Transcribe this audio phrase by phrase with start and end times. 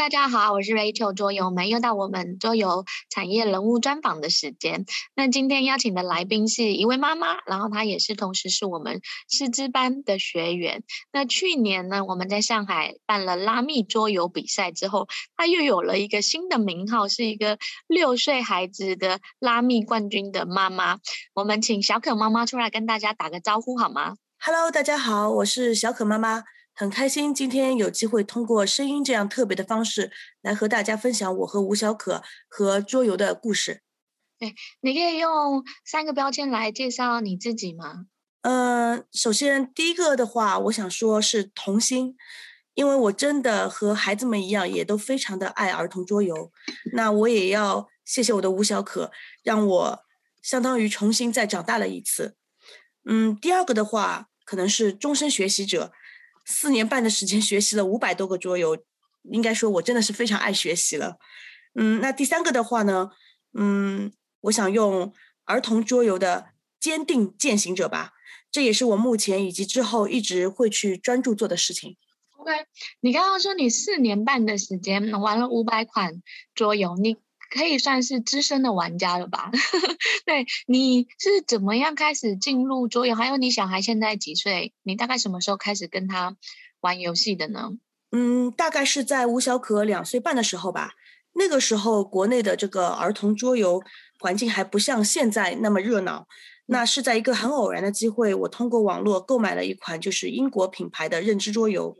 [0.00, 4.86] 大家好，我是 Rachel 桌游们，又到我们桌游产业人物专访的时间。
[5.14, 10.84] 那今天邀请的来宾是一位妈妈，然后她也是同时是我们师资班的学员。
[11.12, 20.98] 那去年呢，我们在上海办了拉密桌游比赛之后，她又有了一个新的名号，是一个六岁孩子的拉密冠军的妈妈。
[21.34, 26.44] 我们请小可妈妈出来跟大家打个招呼好吗？Hello，大家好，我是小可妈妈。
[26.80, 33.82] 很开心今天有机会通过声音这样特别的方式来和大家分享我和吴小可和桌游的故事。
[34.38, 38.06] 对，你可以用三个标签来介绍你自己吗？
[38.40, 42.16] 嗯、呃，首先第一个的话，我想说是童心，
[42.72, 46.50] 因为我真的和孩子们一样，也都非常的爱儿童桌游。
[46.94, 49.98] 那我也要谢谢我的吴小可，让我
[50.40, 52.36] 相当于重新再长大了一次。
[53.04, 55.92] 嗯，第二个的话，可能是终身学习者。
[56.50, 58.76] 四年半的时间学习了五百多个桌游，
[59.30, 61.18] 应该说我真的是非常爱学习了。
[61.74, 63.10] 嗯，那第三个的话呢，
[63.54, 64.12] 嗯，
[64.42, 68.12] 我想用儿童桌游的坚定践行者吧，
[68.50, 71.96] 这也是我目前以及之后一直会去专注做的事情。
[72.36, 72.52] OK，
[73.00, 76.20] 你刚刚说你四年半的时间玩了五百款
[76.54, 77.16] 桌游，你。
[77.50, 79.50] 可以算是资深的玩家了吧？
[80.24, 83.14] 对，你是怎么样开始进入桌游？
[83.14, 84.72] 还有你小孩现在几岁？
[84.84, 86.36] 你大概什么时候开始跟他
[86.80, 87.72] 玩游戏的呢？
[88.12, 90.92] 嗯，大概是在吴小可两岁半的时候吧。
[91.34, 93.80] 那个时候国内的这个儿童桌游
[94.18, 96.26] 环境还不像现在那么热闹。
[96.66, 101.96] 那是在一个很偶然的机会，我通过网络购买了一款就是英国品牌的认知桌游。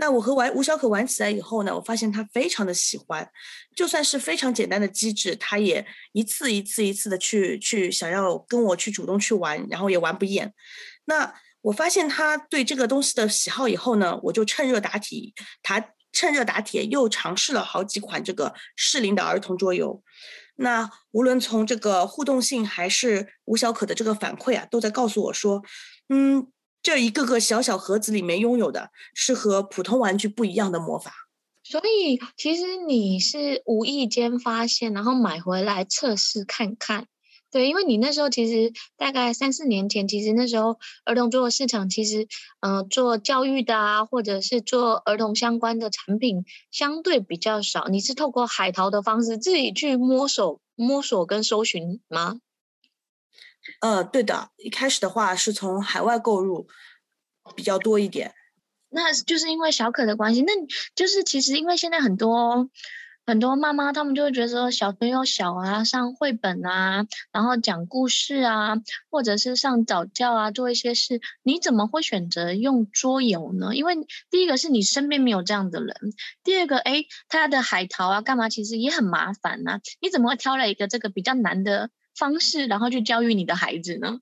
[0.00, 3.30] 那我和玩吴小可玩起来以后呢，我发现他非常的喜欢，
[3.76, 10.54] 就算是非常简单的机制，他也一次一次一次的去去想要跟我去主动去玩，然后也玩不厌。
[11.04, 20.02] 那我发现他对这个东西的喜好以后呢，我就趁热打铁，他趁热打铁又尝试了好几款这个适龄的儿童桌游。
[20.56, 25.62] 那无论从这个互动性还是吴小可的这个反馈啊，都在告诉我说，
[26.08, 26.50] 嗯。
[26.82, 31.12] 这一个个小小盒子里面拥有的是和普通玩具不一样的魔法，
[31.62, 37.06] 所以其实你是无意间发现，然后买回来测试看看。
[37.52, 42.28] 对，因为你那时候其实大概三四年前，其实那时候儿童桌的市场其实，
[42.60, 47.88] 嗯、做教育的啊，或者是做儿童相关的产品相对比较少。
[47.88, 52.38] 你是透过海淘的方式自己去摸索、摸索跟搜寻吗？
[53.80, 56.68] 呃，对的，一开始的话是从海外购入
[57.54, 58.34] 比较多一点，
[58.90, 60.52] 那就是因为小可的关系，那
[60.94, 62.68] 就是其实因为现在很多
[63.26, 68.76] 很多妈妈他们就会觉得说小朋友小啊，上绘本啊，然后讲故事啊，
[69.08, 73.74] 或者是上早教啊，做一些事，你怎么会选择用桌游呢？
[73.76, 73.94] 因为
[74.30, 75.94] 第一个是你身边没有这样的人，
[76.42, 84.20] 第二个，哎，他的海淘啊，干嘛其实也很麻烦呐，你怎么会挑了一个这个比较难的方式，然后去教育你的孩子呢？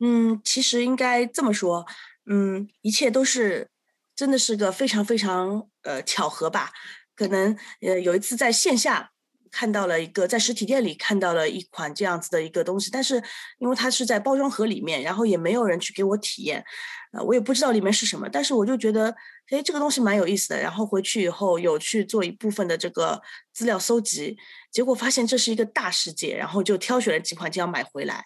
[0.00, 1.86] 嗯，其实应该这么说，
[2.26, 3.70] 嗯，一切都是
[4.16, 6.72] 真的是个非常非常呃巧合吧。
[7.14, 9.11] 可能呃有一次在线下
[9.52, 13.22] 看到了一个，在实体店里看到了一款这样子的一个东西，但是
[13.58, 16.64] 因为它是在包装盒里面，然后也没有人去给我体验，
[17.12, 19.14] 呃，我也不知道里面是什么，但是我就觉得，
[19.50, 20.60] 诶，这个东西蛮有意思的。
[20.60, 23.20] 然后回去以后有去做一部分的这个
[23.52, 24.36] 资料搜集。
[24.72, 28.24] 结果发现这是一个大世界，然后就挑选了几款这样买回来。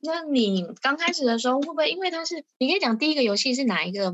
[0.00, 2.44] 那你刚开始的时候会不会因为它是？
[2.58, 4.12] 你可以讲第一个游戏是哪一个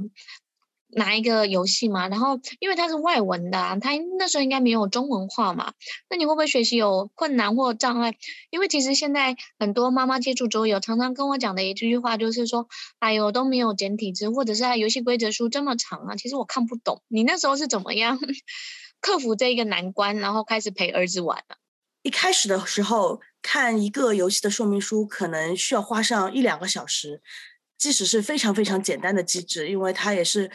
[0.91, 2.09] 哪一个游戏吗？
[2.09, 5.73] 然后因为它是外文的啊，它那时候应该没有中文化嘛。
[6.09, 8.17] 那你会不会学习有困难或障碍？
[8.51, 12.69] 因为其实现在很多妈妈接触桌游，常常跟我讲的一句话就是说
[13.01, 18.19] ：“哎呦，都没有简体字，或者是它游戏规则书这么长啊，其实我看不懂。”你那时候是怎么样？
[19.01, 21.57] 克服这一个难关，然后开始陪儿子玩了。
[22.03, 27.21] 一开始的时候，看一个游戏的说明书，可能需要花上一两个小时。
[27.77, 30.51] 即使是非常非常简单的机制，因为它也是，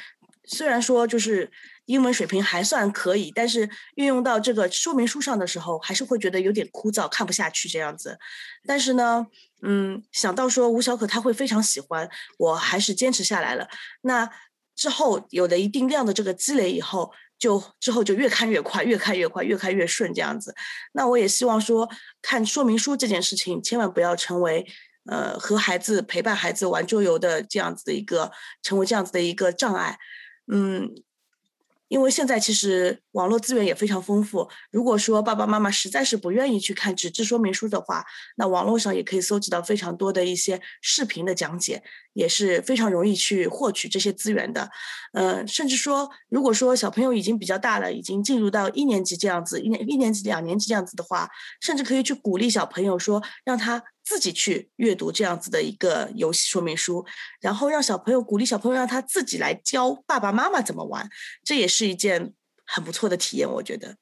[0.45, 1.51] 虽然说就是
[1.86, 8.18] 英文水平还算可以，但是运用到这个说明书上的时候，还是会觉得有点枯燥，看不下去这样子。
[8.66, 9.25] 但是呢，
[9.62, 13.68] 嗯，想到说吴小可他会非常喜欢，我还是坚持下来了。
[14.01, 14.30] 那
[14.75, 17.12] 之后有了一定量的这个积累以后。
[17.39, 20.56] 就之后就越看越快，越看越快，越看越顺这样子。
[20.94, 21.89] 那我也希望说，
[22.22, 24.66] 看说明书这件事情，千万不要成为
[25.12, 28.31] 呃和孩子陪伴孩子玩桌游的这样子的一个，
[28.62, 29.98] 成为这样子的一个障碍。
[30.48, 30.94] 嗯，
[31.88, 34.50] 因为现在其实网络资源也非常丰富。
[34.72, 38.04] 如果说爸爸妈妈实在是不愿意去看纸质说明书的话，
[38.36, 44.69] 那网络上也可以搜集到非常多的一些视频的讲解，也是非常容易去获取这些资源的。
[45.12, 51.30] 呃，甚至说，如果说小朋友已经比较大了，已经进入到一年级这样子，一年一年级、两年级这样子的话，
[51.62, 57.06] 甚至可以去鼓励小朋友说，让他自己去阅读这样子的一个游戏说明书，
[57.39, 61.10] 然后让小朋友鼓励小朋友让他自己来教爸爸妈妈怎么玩，
[61.44, 62.33] 这也是一件
[62.65, 63.98] 很不错的体验，我觉得。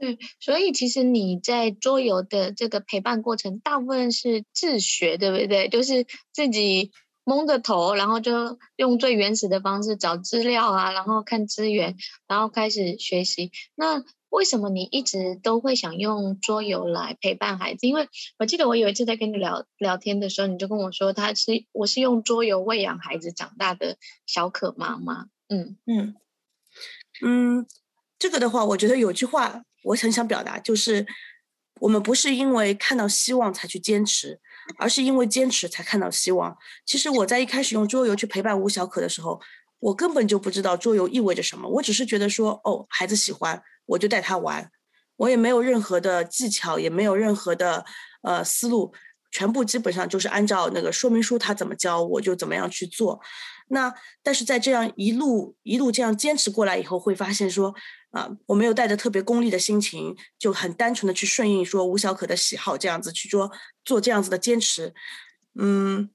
[0.00, 5.68] 对，所以其实你在桌游的这个陪伴过程，大部分是自学，对不对？
[5.68, 6.92] 就是自己
[7.28, 11.94] 蒙着头，然后就用最原始的方式找资料啊，然后看资源，
[12.26, 13.52] 然后开始学习。
[13.74, 17.86] 那为什么你一直都会想用桌游来陪伴孩子？
[17.86, 18.08] 因为
[18.38, 25.26] 我记得我有一次在跟你聊聊天的时候，你就跟我说，他是我是用桌游喂养孩子长大的小可妈妈。
[25.48, 26.14] 嗯嗯
[27.22, 27.66] 嗯，
[28.18, 29.62] 这个的话，我觉得有句话。
[29.84, 31.06] 我很想表达，就是
[31.80, 34.40] 我们不是因为看到希望才去坚持，
[34.76, 36.56] 而是因为坚持才看到希望。
[36.84, 39.40] 其实我在一开始用桌游去陪伴吴小可的时候，
[39.78, 44.70] 我根本就不知道桌游意味着什么，我只是觉得说，哦，孩子喜欢，我就带他玩，
[45.16, 47.84] 我也没有任何的技巧，也没有任何的
[48.22, 48.92] 呃思路，
[49.30, 53.20] 全部基本上就是按照那个说明书他怎么教，我就怎么样去做。
[53.68, 53.92] 那
[54.22, 57.74] 但是在这样一路一路这样坚持过来以后，会发现说。
[58.10, 63.52] 啊，我没有带着特别功利的心情，就很单纯的去顺应说吴小可的喜好，这样子去做
[63.84, 64.94] 做这样子的坚持，
[65.54, 66.08] 嗯，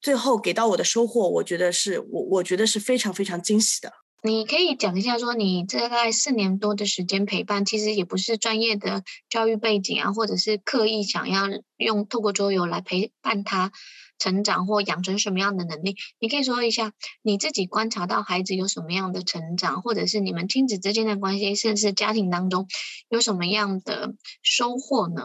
[0.00, 3.92] 最后给到我的收获，我觉得是我我觉得是非常非常惊喜的。
[4.24, 13.72] 你可以讲一下说，你大概四年多的时间陪伴，其实也不是专业的教育背景啊，或者是刻意想要用透过桌游来陪伴他。
[14.18, 15.96] 成长或养成什么样的能力？
[16.18, 16.92] 你可以说一下
[17.22, 22.68] 你自己观察到孩子有什么样的成长，或者是你们亲子之间的关系，甚至家庭当中
[23.08, 25.22] 有什么样的收获呢？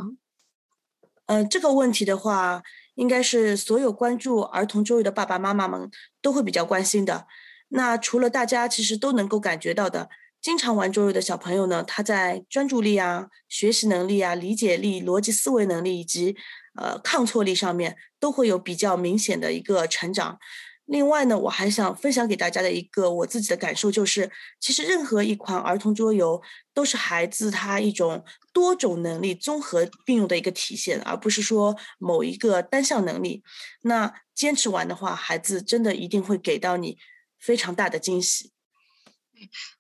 [1.26, 2.64] 呃，这个问题的话，
[2.96, 5.92] 应该是所有关注儿童桌游的爸爸妈妈们
[6.22, 7.28] 都会比较关心的。
[7.70, 10.10] 那除了大家其实都能够感觉到的，
[10.42, 16.38] 经常玩桌游的小朋友呢，他在专注力啊、学习能力啊、理解力、逻辑思维能力以及
[16.78, 20.40] 呃，抗挫力上面都会有比较明显的一个成长。
[20.86, 24.32] 另外呢，我还想分享给大家的一个我自己的感受就是，
[24.62, 26.42] 其实任何一款儿童桌游
[26.74, 33.44] 都是孩子他一种多种能力综合并用的一个体现，而不是说某一个单项能力。
[33.82, 36.98] 那坚持玩的话，孩子真的一定会给到你
[37.38, 38.54] 非常大的惊喜。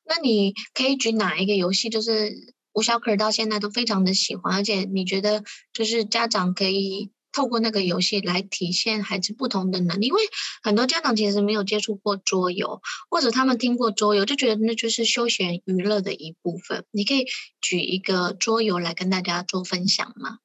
[0.03, 1.87] 那你可以举哪一个游戏？
[1.89, 2.56] 就是。
[2.77, 5.43] 吴小可到现在都非常的喜欢，而且你觉得
[5.73, 10.21] 就是家长可以透过那个游戏来体现孩子不同的能力，因为
[10.61, 12.79] 很多家长其实没有接触过桌游，
[13.09, 16.85] 或者他们听过桌游就觉得那就是休闲娱乐的一部分。
[16.91, 17.25] 你可以
[17.59, 20.37] 举一个桌游来跟大家做分享吗？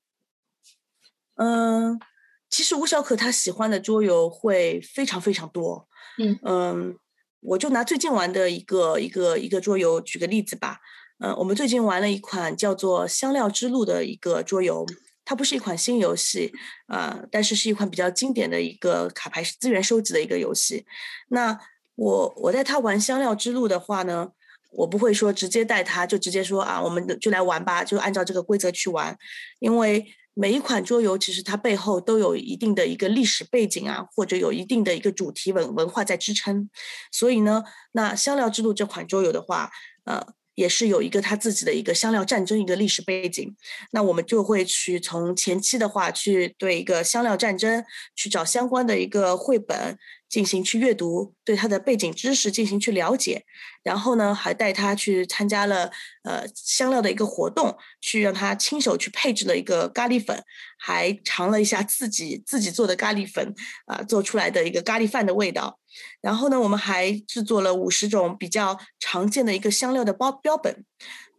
[1.35, 2.01] 嗯，
[2.49, 5.87] 其实吴小可他喜欢的桌游会非常非常多。
[6.19, 6.97] 嗯嗯，
[7.41, 10.79] 我就拿最近玩的一个一个一个桌游举个例子吧。
[11.25, 14.85] 嗯，我们最近玩了一款叫做《香料之路》的一个桌游，
[15.25, 16.53] 它不是一款新游戏，
[16.89, 20.85] 呃，但是是一款比较经典的一个卡牌资源收集的一个游戏。
[21.29, 21.57] 那
[21.95, 24.33] 我我带他玩《香料之路》的话呢，
[24.73, 29.17] 我不会说直接带他就直接说啊，我们就来玩吧，就按照这个规则去玩，
[29.61, 30.05] 因为
[30.35, 36.69] 每一款桌游其实它背后都有一定的一个历史背景啊，或者有一定的一个主题文文化在支撑，
[37.13, 39.71] 所以呢，那《香料之路》这款桌游的话，
[40.03, 40.35] 呃。
[40.55, 43.57] 也是有一个他自己的一个香料战争一个历史背景，
[43.93, 49.97] 那我们就会去从前期的话去对一个香料战争去找相关的一个绘本
[50.33, 53.45] 进行去阅读，对他的背景知识进行去了解，
[53.83, 55.91] 然后呢还带他去参加了
[56.25, 60.43] 呃香料的一个活动，去让他亲手去配置了一个咖喱粉，
[60.79, 65.79] 还尝了一下自己自己做的咖喱粉啊、做出来的一个咖喱饭的味道。
[66.23, 70.87] 然后呢，我们还制作了五十种比较常见的一个香料的包标本。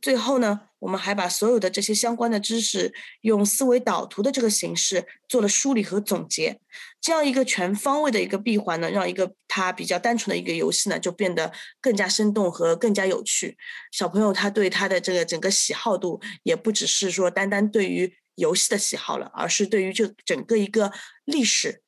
[0.04, 6.60] 最后呢，我们还把所有的这些相关的知识用思维导图的这个形式做了梳理和总结。
[7.00, 13.58] 这样一个全方位的一个闭环呢，让一个它比较单纯的一个游戏呢，就变得更加生动和更加有趣。
[13.94, 20.92] 小朋友他对他的这个整个喜好度，也不只是说单单对于游戏的喜好了，而是对于这整个一个
[21.24, 21.82] 历史。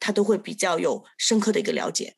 [0.00, 2.16] 他都会比较有深刻的一个了解。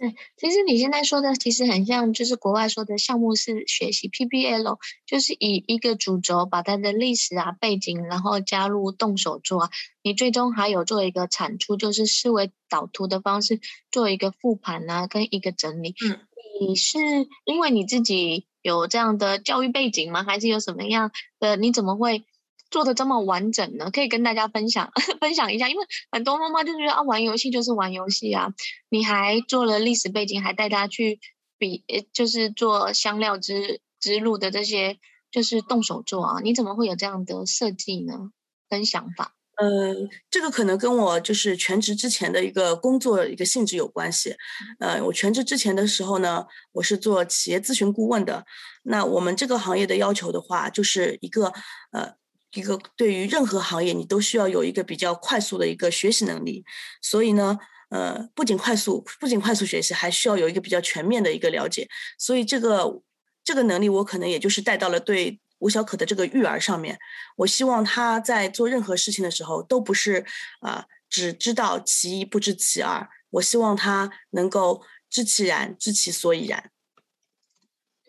[0.00, 9.70] 对，其实你现在说的其实很像，就是国外说的项目式学习 （PBL），就是以一个主轴把它的历史啊、背景，然后加入动手做啊。
[10.02, 15.94] 你最终还有做一个产出，就是思维导图的方式做一个复盘啊，跟一个整理。
[16.02, 16.18] 嗯，
[16.66, 16.98] 你是
[17.44, 20.24] 因为你自己有这样的教育背景吗？
[20.24, 21.56] 还是有什么样的？
[21.56, 22.24] 你怎么会
[22.70, 23.90] 做的这么完整呢？
[23.90, 28.48] 可以跟大家分享 分享一下，因为很多妈妈就觉得啊，玩游戏就是玩游戏啊。
[28.88, 31.18] 你还做了历史背景，还带她去
[31.58, 34.98] 比，就是做香料之之路的这些，
[35.30, 36.40] 就是动手做啊。
[36.42, 38.30] 你怎么会有这样的设计呢？
[38.68, 39.34] 跟想法？
[39.56, 39.94] 呃，
[40.30, 44.34] 这个可能跟我就是全职之前的一个工作一个性质有关系。
[44.78, 48.46] 呃，我全职之前的时候呢，我是做企业咨询顾问的。
[48.84, 51.52] 那我们这个行业的要求的话，就是一个
[51.92, 52.14] 呃
[52.52, 56.64] 一个对于任何行业，你都需要有一个比较快速的一个学习能力。
[57.02, 57.58] 所以呢，
[57.90, 61.88] 呃，不仅快速，不仅快速学习，还需要有一个比较全面的一个了解。
[62.18, 63.02] 所以这个
[63.44, 65.40] 这个能力，我可能也就是带到了对。
[65.60, 66.98] 吴小可的这个育儿上面，
[67.36, 70.24] 我希望他在做任何事情的时候，都不是
[70.60, 73.06] 啊、只知道其一不知其二。
[73.28, 76.70] 我希望他能够知其然，知其所以然。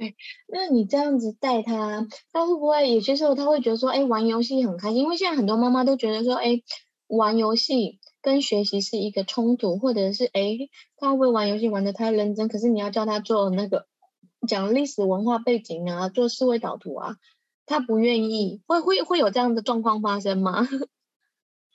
[0.01, 0.15] 对，
[0.47, 4.97] 那你这样子带他，他会不会有些时候他会觉得说，哎，玩游戏很开心？
[4.97, 6.63] 因为现在很多妈妈都觉得说，哎，
[7.05, 10.57] 玩游戏跟学习是一个冲突，或者是哎，
[10.97, 12.47] 他会玩游戏玩得太认真？
[12.47, 13.85] 可是你要叫他做那个
[14.47, 17.17] 讲历史文化背景啊，做思维导图啊。
[17.67, 20.67] 他不愿意，会会会有这样的状况发生吗？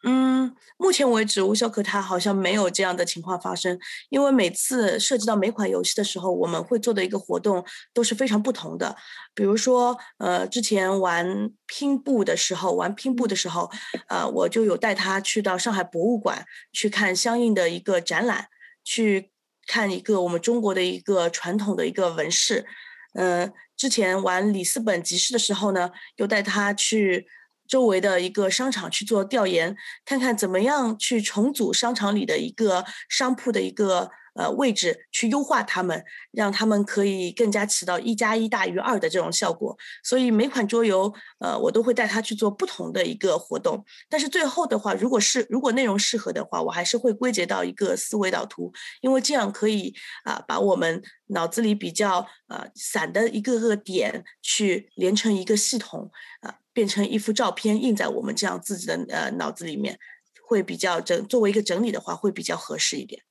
[0.04, 3.78] 嗯，目前为止，吴小可他好像没有这样的情况发生。
[4.08, 8.94] 因为每次涉及到每款游戏的时候，我们会做的一个活动都是非常不同的。
[9.34, 13.70] 比如说，呃，之前玩拼布的时候，玩拼布的时候，
[14.08, 18.46] 呃，我就有带他去到上海博物馆去看相应的一个展览，
[18.84, 19.32] 去
[19.66, 22.66] 看一个我们中国的一个传统的一个纹饰，
[23.14, 23.52] 嗯、呃。
[23.76, 27.26] 之前玩里斯本集市的时候呢，又带他去
[27.68, 34.10] 周围的一个商场去做调研，看看怎么样去重组商场里的一个商铺的一个。
[34.38, 39.74] 呃，位置去优化他们，让他们可以更加起到一加一大于二的这种效果。
[40.04, 43.82] 所以每款桌游，呃，我都会带他去做不同的一个活动。
[44.10, 48.70] 但是最后的话，如果是如果内容适合的话，我还是会归结到一个思维导图，
[49.00, 49.94] 因为这样可以
[50.24, 56.10] 啊、把我们脑子里比较呃散的一个个点去连成一个系统
[56.42, 59.98] 啊、变成一幅照片印在我们这样自己的呃脑子里面，
[60.46, 63.22] 会比较整作为一个整理的话，会比较合适一点。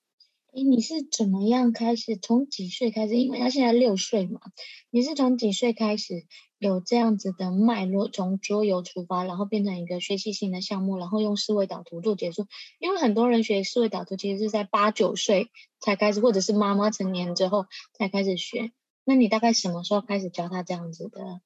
[0.48, 2.18] 哎，你是怎么样开始？
[2.18, 3.16] 从几岁开始？
[3.16, 4.40] 因为他现在六岁嘛，
[4.90, 6.26] 你是从几岁开始
[6.58, 8.10] 有这样子的脉络？
[8.10, 12.48] 从桌游出发，然后变成一个学习型的项目，然后用思维导图做结束。
[12.80, 18.72] 因为很多人学思维导图，其实是在八九岁才开始，或者是妈妈成年之后才开始学。
[19.04, 21.42] 那你大概什么时候开始教他这样子的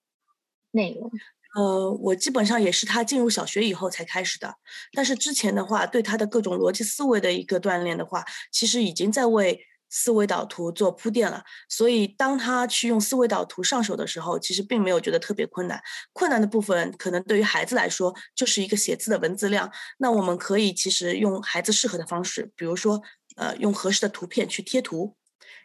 [0.71, 1.11] 内容？
[1.59, 4.55] 呃，我基本上也是他进入小学以后才开始的，
[4.93, 11.43] 但是之前的话，对他的各种逻辑思维的一个锻炼的话，其实已经在为思维导图做铺垫了。
[11.67, 15.81] 所以当他去用思维导图上手的时候，其实并没有觉得特别困难。
[16.13, 19.69] 困难的部分可能对于孩子来说，就是一个写字的文字量。
[19.97, 23.01] 那我们可以其实用孩子适合的方式，比如说，
[23.35, 25.17] 呃，用合适的图片去贴图，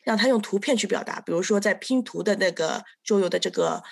[0.03, 1.21] 让他用图片去表达。
[1.21, 3.85] 比如说在拼图的那个桌游的这个。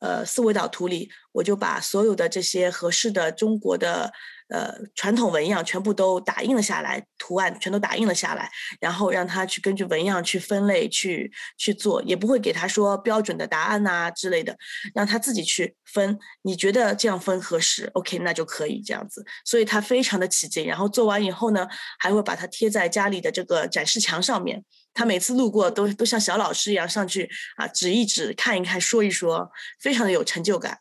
[0.00, 4.12] 呃，思维导图里，我就把所有的这些合适的中国的
[4.48, 8.48] 呃传统纹样全部都打印了下来，图案全都打印了下来，
[8.80, 14.56] 然后让他去根据纹样去分类去去做，也不会给他说标准的答案呐、之类的，
[14.94, 16.16] 让他自己去分。
[16.42, 19.24] 你觉得这样分合适？OK，那就可以这样子。
[19.44, 21.66] 所以他非常的起劲，然后做完以后呢，
[21.98, 24.64] 还会把它贴在家里的这个展示墙上面。
[24.98, 30.80] 他每次路过都都像小老师一样上去啊，指一指，看一看，说一说，非常的有成就感。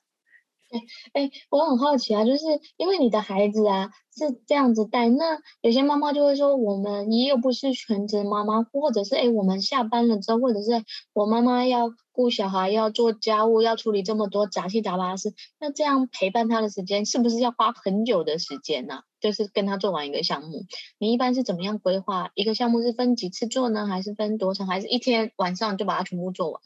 [0.71, 0.79] 哎
[1.13, 2.43] 哎，我很好奇啊，就是
[2.77, 10.83] 因为你的孩子啊是这样子带，那有些妈妈就会说，我们也有不是全职妈妈，或者是哎，我们下班了之后，或者是
[11.13, 20.65] 我妈妈要顾小孩，要做家务，要处理这么多杂七杂八的事，那这样陪伴他的时间是不是要花很久的时间呢、就是跟他做完一个项目，
[20.97, 22.81] 你一般是怎么样规划一个项目？
[22.81, 23.87] 是分几次做呢？
[23.87, 24.67] 还是分多长？
[24.67, 26.61] 还是一天晚上就把它全部做完？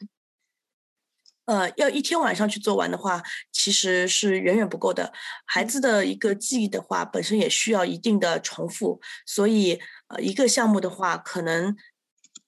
[1.44, 5.12] 呃，要一天晚上去做完的话，其实是远远不够的。
[5.44, 11.76] 孩子的一个记忆的话，本身也需要一定的重复，所以呃，一个项目的话，可能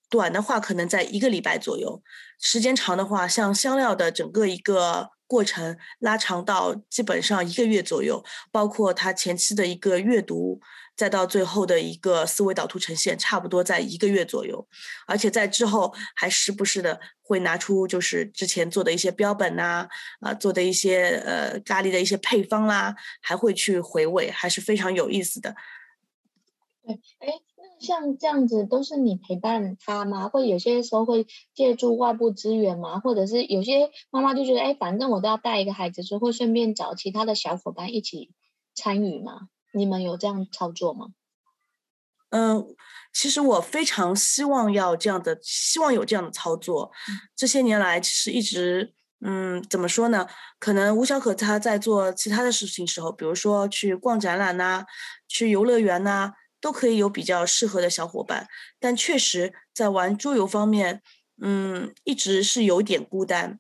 [0.08, 2.02] 短的话可能在一个礼拜左右，
[2.38, 10.61] 时间长的话，像香料的整个一个过程拉长到基本上一个月左右，包括他前期的一个阅读。
[10.97, 14.64] 再到最后的一个思维导图呈现，差不多在一个月左右，
[15.09, 19.88] 而且在之后还时不时的会拿出就是之前做的一些标本呐，
[20.21, 25.57] 啊，做的一些呃咖喱的一些配方啦，还会去回味，还是非常有意思的。
[26.87, 27.33] 对，哎，
[27.85, 30.29] 像这样子都是你陪伴他吗？
[30.29, 32.99] 会有些时候会借助外部资源吗？
[32.99, 38.33] 或者是有些妈妈就觉得，哎，反正我都要带一个孩子，所以会顺便找其他的小伙伴一起
[38.75, 39.43] 参与吗？
[39.73, 41.09] 你们有这样操作吗？
[42.31, 42.67] 嗯，
[43.12, 46.91] 其实我非常希望要这样的，希望有这样的操作。
[47.37, 50.26] 这些年来，其实一直，嗯，怎么说呢？
[50.59, 54.87] 可能吴小可他在做其他的事情时候，比如说去逛展览呐、啊，
[55.29, 56.33] 去游乐园呐、啊，
[56.64, 58.49] 都可以有比较适合的小伙伴。
[58.80, 61.02] 但确实在玩桌游方面，
[61.42, 63.59] 嗯，一直是有点孤单，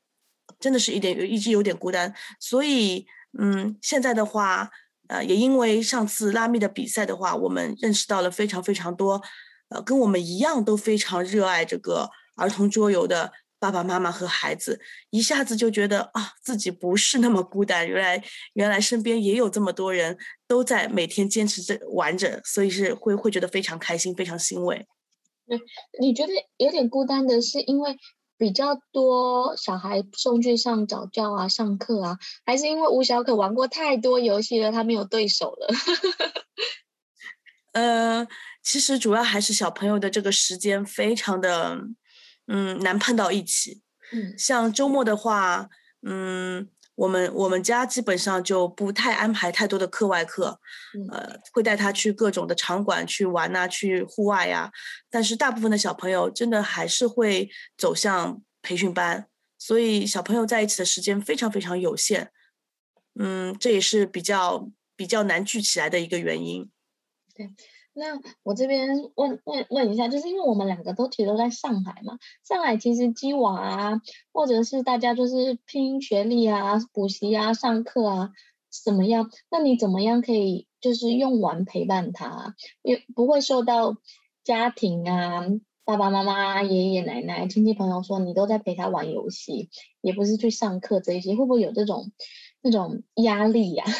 [0.58, 2.14] 真的是一点一直有点孤单。
[2.40, 3.04] 所以，
[3.38, 4.70] 嗯，现在的话。
[5.06, 9.20] 呃，也因为上次拉密的比赛的话，我们认识到了非常非常多，
[9.68, 13.30] 呃，跟我们一样都非常热爱这个儿童桌游的
[13.64, 14.78] 爸爸妈妈和孩子，
[15.08, 24.86] 一下子就觉得啊，自己不是那么孤单，原来原来身边也有这么多人都在每天坚持着玩着，所以是会会觉得非常开心，非常欣慰。
[25.46, 25.58] 对，
[25.98, 27.96] 你觉得有点孤单的是因为？
[28.36, 35.68] 比较多小孩送去上早教啊，上课啊，还是因为吴小可玩过太多游戏了，他没有对手了。
[37.72, 38.26] 呃，
[38.60, 41.78] 其实主要还是小朋友的这个时间非常的，
[42.46, 43.82] 嗯，难碰到一起。
[44.12, 45.68] 嗯，像周末的话，
[46.02, 46.68] 嗯。
[46.96, 50.60] 我们我们家基本上就不太安排太多的课外课，
[51.10, 54.70] 呃，会带他去各种的场馆去玩呐，去户外呀。
[55.10, 59.26] 但是大部分的小朋友真的还是会走向培训班，
[59.58, 62.30] 所以小朋友在一起的时间非常非常有限。
[63.18, 66.70] 嗯，这也是比较比较难聚起来的一个原因。
[67.34, 67.50] 对。
[67.96, 78.30] 那我这边问问问一下，就是因为我们两个都其实都在上海嘛，上海其实鸡娃啊，或者是大家就是拼学历啊、补习啊、上课啊，
[78.84, 79.30] 怎么样？
[79.48, 83.96] 那你怎么样可以就是用完陪伴他，也不会受到
[84.42, 85.46] 家庭啊、
[85.84, 89.70] 爸爸妈妈、爷爷奶奶、亲戚朋友说你都在陪他玩游戏，
[90.00, 92.10] 也不是去上课这些，会不会有这种
[92.60, 93.92] 那种压力呀、啊？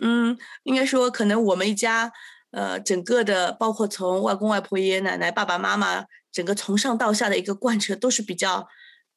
[0.00, 2.12] 嗯，应该说，可能我们一家，
[2.52, 8.68] 呃，整个的，包括从外公外婆、爷爷奶奶、爸爸妈妈，整个从上到下的一个贯彻，都是比较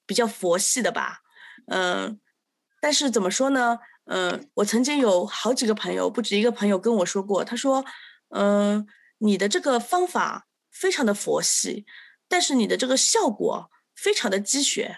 [0.05, 1.19] 比较佛系的吧。
[1.67, 2.19] 嗯，
[2.81, 3.79] 但是怎么说呢？
[4.05, 7.85] 嗯，我曾经有好几个朋友，不止一个朋友跟我说过，他说，
[8.35, 8.87] 嗯，
[9.19, 11.85] 你的这个方法非常的佛系，
[12.27, 14.97] 但是你的这个效果非常的鸡血。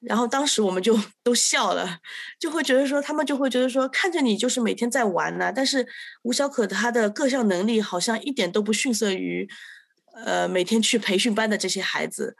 [0.00, 1.98] 然后当时我们就都笑了，
[2.38, 5.86] 就会觉得说，他们就会觉得说，看着你就是每天在玩呢，但是
[6.22, 9.48] 吴小可他的各项能力好像一点都不逊色于，
[10.24, 12.36] 呃，每天去培训班的这些孩子。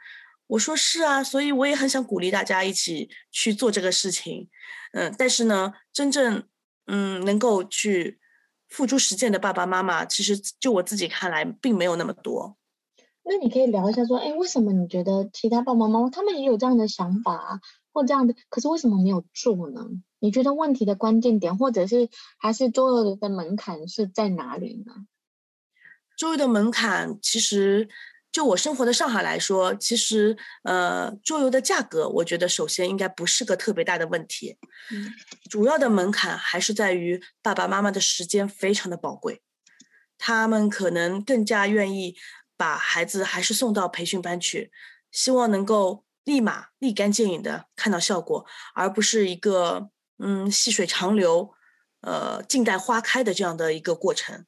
[0.47, 4.47] 我说是啊，所以我也很想鼓励大家一起去做这个事情，
[4.93, 6.43] 嗯，但是呢，真正
[6.85, 8.17] 嗯能够去
[8.69, 12.57] 付诸实践的爸爸妈妈，其实就我自己看来，并没有那么多。
[13.29, 17.59] 那你可以聊一下，说，哎，为什么你觉得其他爸爸妈妈他们也有这样的想法啊，
[17.91, 19.85] 或这样的，可是为什么没有做呢？
[20.19, 22.09] 你觉得问题的关键点，或者是
[22.39, 24.93] 还是桌游的门槛是在哪里呢？
[26.15, 27.89] 桌游的门槛，其实
[28.31, 34.57] 就我生活的上海来说，其实呃，桌游的价格，我觉得首先应该不是个特别大的问题。
[34.89, 35.11] 嗯，
[35.49, 39.41] 主要的门槛还是在于爸爸妈妈的时间非常的宝贵，
[40.17, 42.15] 他们可能更加愿意。
[42.57, 44.71] 把孩子还是送到培训班去，
[45.11, 51.53] 希望能够立马立竿见影的看到效果，而不是一个嗯细水长流，
[52.01, 54.45] 呃静待花开的这样的一个过程。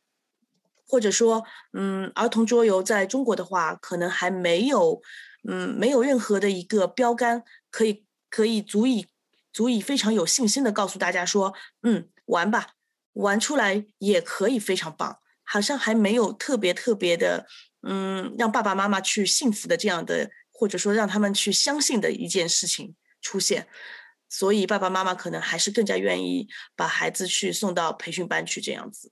[0.91, 5.03] 或者说，嗯，儿童桌游在中国的话，可能还没有，
[5.47, 9.07] 嗯，没有任何的一个标杆可以可以足以
[9.53, 12.69] 足以非常有信心的告诉大家说，嗯，玩吧，
[13.13, 17.45] 玩出来也可以非常棒，好像还没有特别特别的。
[17.81, 23.67] 嗯，让爸爸妈妈去幸福的这样的，或者说让他们去相信的一件事情出现，
[24.27, 29.11] 所以爸爸妈妈可能还是更加愿意把孩子去送到培训班去这样子。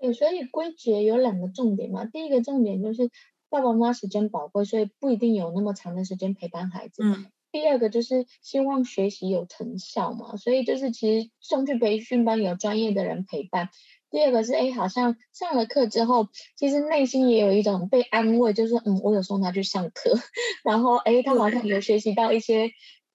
[0.00, 2.04] 对，所以归结有两个重点嘛。
[2.04, 3.10] 第一个重点就是
[3.50, 7.02] 爸爸妈妈时间宝贵，所以不一定有那么长的时间陪伴孩子。
[7.02, 7.26] 嗯。
[7.50, 13.70] 第二个就是希望学习有成效嘛，所以就是其实送去培训班有专业的人陪伴。
[14.10, 20.14] 第二个是，哎，好像上了课之后，其实内心也有一种被安慰，就是，嗯，我有送他去上课，
[20.64, 22.70] 然后，哎，他好像有学习到一些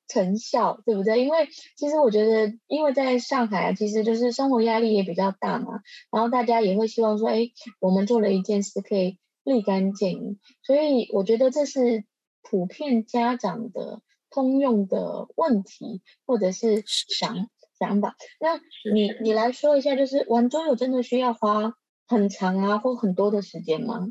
[0.08, 1.24] 成效，对不对？
[1.24, 12.06] 因为其实我觉得，因为在上海啊，其实就是生活压力也比较大嘛，然后大家也会希望说，哎，我们做了一件事可以立竿见影，所以我觉得这是
[12.44, 17.50] 普遍家长的通用的问题，或者是想。
[17.84, 18.60] 想法，那
[18.94, 21.74] 你你来说一下，就是玩桌游真的需要花
[22.08, 24.08] 很长啊，或很多的时间吗？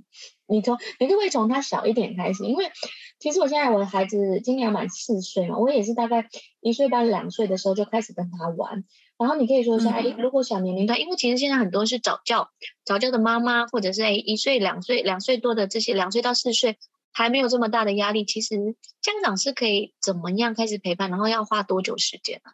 [0.47, 2.45] 你从你可不可以从他小一点开始？
[2.45, 2.71] 因为
[3.19, 6.29] 其实我现在我的孩子今年满四岁嘛，我也是大概
[6.61, 8.85] 一岁到两岁的时候就开始跟他玩。
[9.19, 12.51] 然后你可以说一下，哎、嗯，如果小年龄段，因为其实现在很多是早教，
[12.85, 16.77] 早教的妈妈或者是哎一岁两岁两岁多的这些两岁到四岁
[17.13, 18.57] 还没有这么大的压力，其实
[19.01, 22.51] 家长是可以怎么样开始陪伴，然后要花多久时间呢？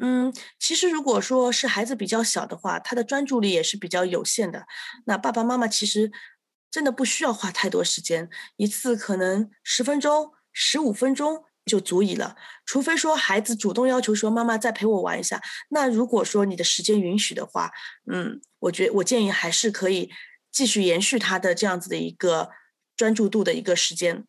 [0.00, 4.66] 嗯，其实如果说是孩子比较小的话，他的专注力也是比较有限的。
[5.04, 6.10] 那爸爸妈妈其实
[6.70, 12.36] 真的不需要花太多时间，一次可能十分钟、十五分钟就足以了。
[12.64, 17.70] 除非说孩子主动要求说妈妈再陪我玩一下，那如果说你的时间允许的话，
[18.10, 20.10] 嗯，我觉我建议还是可以
[20.50, 22.50] 继续延续他的这样子的一个
[22.96, 24.24] 专注度的一个时间，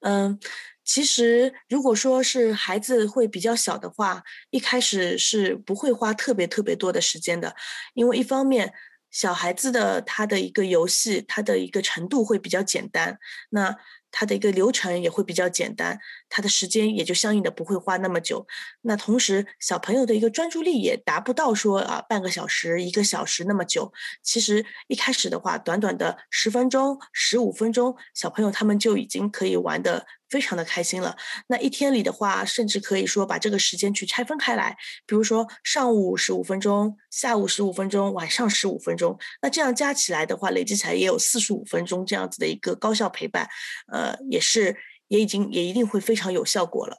[0.00, 0.38] 嗯。
[0.86, 7.54] 其实，如果说是孩子会比较小的话，一开始是不会花特别特别多的时间的，
[7.94, 8.72] 因为一方面，
[9.10, 13.18] 小孩子的他的一个游戏，他的一个程度会比较简单，
[13.50, 13.76] 那。
[14.18, 15.98] 他的一个流程也会比较简单，
[16.30, 18.46] 他的时间也就相应的不会花那么久。
[18.80, 23.92] 那同时，小朋友的一个专注力也达不到说啊半个小时、一个小时那么久。
[24.22, 31.16] 其实一开始的话，短短的十分钟、十五分钟，小朋友他们就已经可以玩得非常的开心了。
[31.48, 39.18] 那一天里的话，甚至可以说把这个时间去拆分开来，比如说上午十五分钟，下午十五分钟，晚上十五分钟。
[39.40, 43.48] 那这样加起来的话，累计起来也有四十五分钟这样子的一个高效陪伴，
[43.90, 44.16] 呃。
[44.28, 46.98] 也是，也已经也一定会非常有效果了。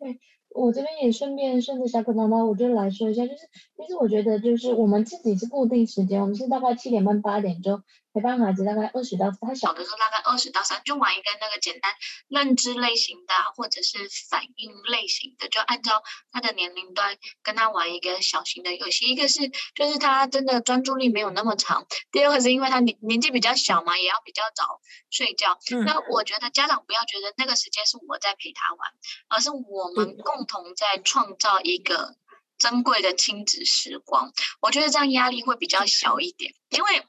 [0.00, 0.18] 对，
[0.48, 3.38] 我这边也顺便顺着小可妈妈，我就来说一下，就是
[3.76, 7.82] 其实我觉得就是我们自己是固定时间，我们是大概七点半八点钟。
[8.12, 11.94] 陪伴孩子大概二十到他小的时候大概二十到三，就玩一个那个简单
[12.26, 19.06] 认知类型的，或者是反应类型的，就按照他的年龄段跟他玩一个小型的游戏。
[19.06, 25.58] 一个是就是他真的专注力没有那么长，第二个是因为他年年纪比较小嘛，也要比较早睡觉。
[25.72, 25.84] 嗯。
[25.84, 28.90] 那我觉得家长不要觉得那个时间是我在陪他玩，
[29.28, 32.16] 而是我们共同在创造一个
[32.58, 34.32] 珍贵的亲子时光。
[34.60, 37.06] 我觉得这样压力会比较小一点，因为。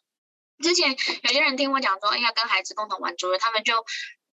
[0.62, 0.92] 之前
[1.24, 3.86] 有些人听我讲说，哎要，跟孩子共同玩桌游，他们就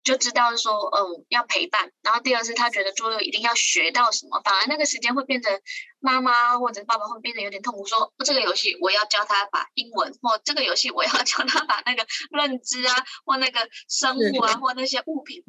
[0.05, 1.93] 就知道说，嗯，要陪伴。
[2.03, 5.61] 然后第二是，他觉得桌游一定要学到什么，反而那个时间会变成。
[6.05, 15.45] 妈妈或者爸爸会变得有点痛苦，说这个游戏我要教他把英文，或这个游戏我要 教他把那个认知啊，或那个生物啊，或那些物品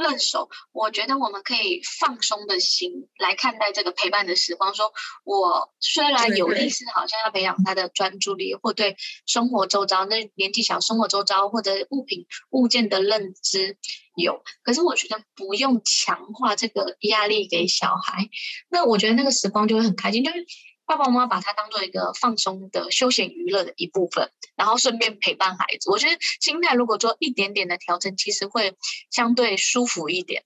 [0.00, 0.48] 认熟。
[0.72, 4.74] 我觉得我们可以放松的心来看待这个陪伴的时光。
[4.74, 4.92] 说
[5.24, 13.76] 我虽然有意识，好像要培养他的专注力，或对生活周遭那年纪小生活周遭或者物品物件的认知
[14.16, 18.30] 有，可是我觉得不用强化这个压力给小孩。
[18.70, 19.98] 那我觉得那个时光就会很。
[19.98, 20.46] 开心就是
[20.88, 25.90] 爸爸妈妈把它当做一个放松的休闲娱乐的一部分，然后顺便陪伴孩子。
[25.90, 28.74] 我觉得心态如果做一点点的调整，其实会
[29.10, 30.44] 相对舒服一点。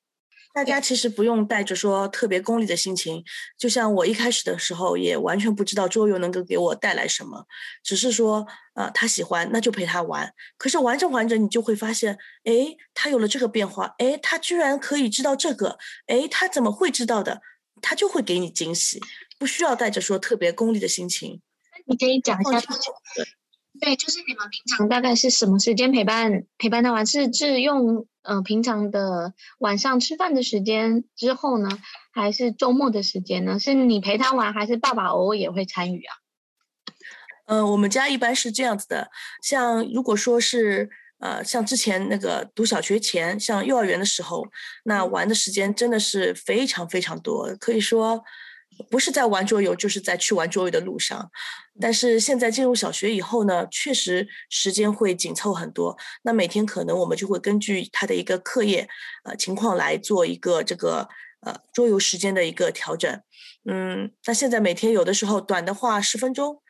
[0.52, 3.24] 大家其实不用带着说特别功利的心情，
[3.56, 7.46] 就像我一开始的时候也完全不知道桌游能够给我带来什么，
[7.84, 10.34] 只是说、呃、他喜欢那就陪他玩。
[10.58, 17.40] 可是玩着玩着你就会发现，哎，他有了这个变化，哎，他居然可以知道这个，哎，他怎么会知道的？
[17.82, 18.98] 他就会给你惊喜。
[19.38, 21.42] 不需要带着说特别功利的心情。
[21.72, 22.60] 那你可以讲一下，
[23.80, 27.04] 对，就是你们平常大概是什么时间陪伴陪伴他玩？
[27.04, 31.68] 是是用呃平常的晚上吃饭的时间之后呢，
[32.12, 33.58] 还是周末的时间呢？
[33.58, 36.14] 是你陪他玩，还是爸爸偶尔也会参与啊？
[37.46, 39.10] 嗯、呃，我们家一般是这样子的，
[39.42, 40.88] 像如果说是
[41.22, 44.44] 呃像之前那个读小学前，像幼儿园的时候，
[44.84, 48.22] 那玩的时间真的是非常非常多，可以说。
[48.90, 51.30] 不是在玩桌游，就是在去玩桌游的路上。
[51.78, 55.94] 但是现在进入小学以后呢，确实时间会紧凑很多。
[56.22, 58.88] 那每天可能我们就会根据他的一个课业
[59.24, 61.06] 呃情况来做一个这个
[61.42, 63.20] 呃桌游时间的一个调整。
[63.70, 66.62] 嗯，那现在每天有的时候短的话十分钟，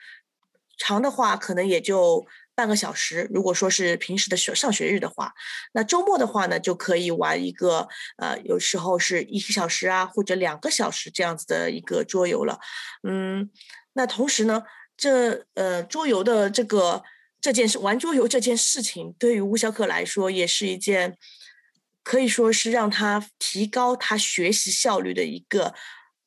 [0.76, 2.26] 长的话可能也就。
[2.54, 5.32] 半个小时，如果说是平时的学上学日的话，
[5.72, 7.88] 那周末的话呢，就可以玩一个，
[8.18, 12.60] 呃，有时候是一个小时啊，或者两个小时这样子的一个桌游了。
[13.08, 13.50] 嗯，
[13.94, 14.64] 那同时呢，
[14.96, 17.02] 这呃桌游的这个
[17.40, 21.16] 这件事，玩桌游这件事情，对于吴小可来说，也是一件
[22.02, 25.74] 可以说是让他提高他学习效率的一个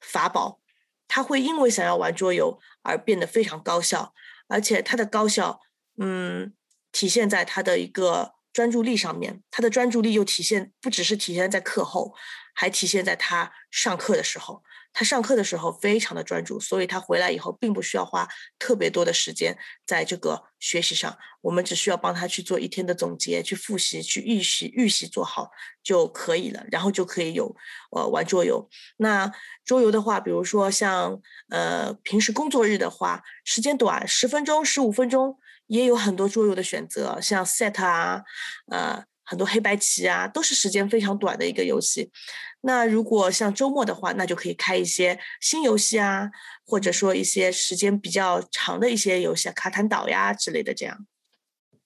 [0.02, 0.60] 法宝。
[1.08, 4.16] 他会因为想要玩桌游而变得非常高效，
[4.48, 5.62] 而且他的高效。
[5.98, 6.54] 嗯，
[6.92, 12.14] 体现在他的一个专注力上面，他的专注力又体现不只是体现在课后，
[12.54, 18.28] 还体现在他上课的时候，他上课的时候非常的专注，所以他回来以后并不需要花
[18.58, 21.18] 特别多的时间在这个学习上。
[21.42, 25.52] 我们只需要帮他去做一天的总结、去复习、去预习、预习做好
[25.84, 27.56] 就可以了，然后就可以有
[27.92, 28.68] 呃玩桌游。
[28.98, 29.32] 那
[29.64, 38.24] 桌游的话，比如说像呃平时工作日的话，时间短，十分钟、十五分钟，也有很多桌游的选择，像 set 啊，
[38.72, 39.04] 呃。
[39.28, 42.12] 很多黑白棋啊，都是时间非常短的一个游戏。
[42.62, 46.30] 那如果像周末的话，那就可以开一些新游戏啊，
[46.64, 51.08] 或者说一些时间比较长的一些游戏，卡坦岛呀之类的这样。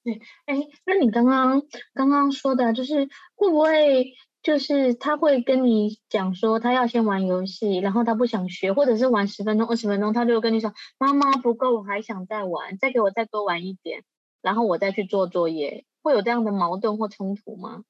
[0.04, 1.62] 对，哎，那你刚刚
[1.94, 14.04] 刚刚说的，就是会不会就是他会跟你讲说，他要先玩游戏，然后他不想学，或者是玩十分钟、二十分钟，他就跟你说，妈妈不够，我还想再玩，再给我再多玩一点，
[14.42, 15.86] 然后我再去做作业。
[16.02, 17.84] 会有这样的矛盾或冲突吗？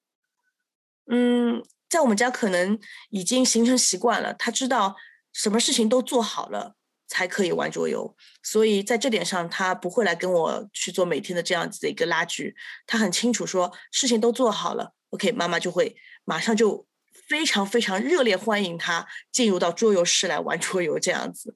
[1.12, 2.80] 嗯，在我们家可能
[3.12, 4.96] 已经形成习惯了，他知道
[5.32, 6.76] 什么事情都做好了
[7.08, 12.56] 才可以玩桌游，所以在这点上他不会来跟我去做每天的这样子的一个拉锯。
[12.88, 15.96] 他很清楚说事情都做好了，OK，妈妈就会
[16.30, 16.86] 马上就
[17.28, 21.56] 非常非常热烈欢迎他进入到桌游室来玩桌游这样子，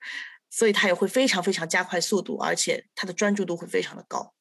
[0.49, 4.33] 所以他也会非常非常加快速度，而且他的专注度会非常的高。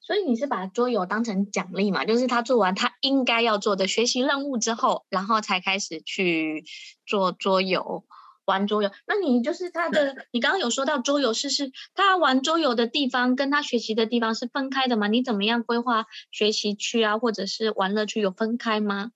[0.00, 2.06] 所以你是把桌游当成奖励嘛？
[2.06, 6.64] 就是他做完他应该要做的学习任务之后，然后才开始去
[7.06, 8.04] 做桌游、
[8.46, 8.90] 玩桌游。
[9.06, 15.08] 那你就是他的，你刚刚有说到桌游室是他玩桌游的地方跟他学习的地方是分开的吗？
[15.08, 19.12] 你怎么样规划学习区啊，或者是玩乐区有分开吗？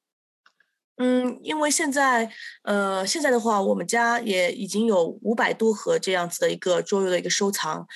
[0.98, 2.30] 嗯，因为现在，
[2.62, 7.86] 呃，现在的话，我们家也已经有五百多盒这样子的一个桌游的一个收藏，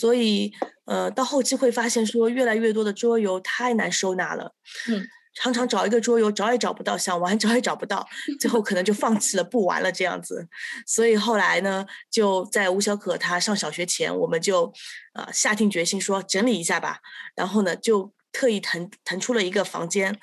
[0.00, 0.52] 所以，
[0.86, 4.52] 呃，到后期会发现说，越来越多的桌游太难收纳了，
[4.90, 8.04] 嗯，常常找一个桌游找也找不到，想玩找也找不到，
[8.40, 10.48] 最后可能就放弃了，不玩了这样子。
[10.84, 14.72] 所以后来呢，就在吴小可他上小学前，我们就，
[15.14, 16.98] 呃，下定决心说整理一下吧，
[17.36, 20.18] 然后呢，就特意腾腾出了一个房间。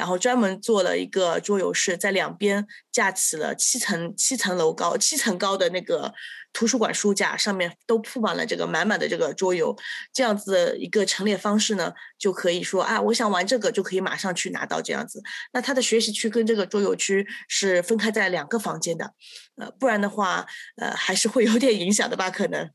[0.00, 6.10] 然后专门做了一个桌游室，在两边架起了七层七层楼高七层高的那个
[6.54, 9.76] 图书馆书架，上面都铺满了这个满满的这个桌游。
[10.10, 15.22] 这样子一个陈列方式呢，就可以说啊，我想玩这个就可以马上去拿到这样子。
[15.52, 19.12] 那他的学习区跟这个桌游区是分开在两个房间的，
[19.58, 20.46] 呃，不然的话，
[20.78, 22.70] 呃，还是会有点影响的吧，可能。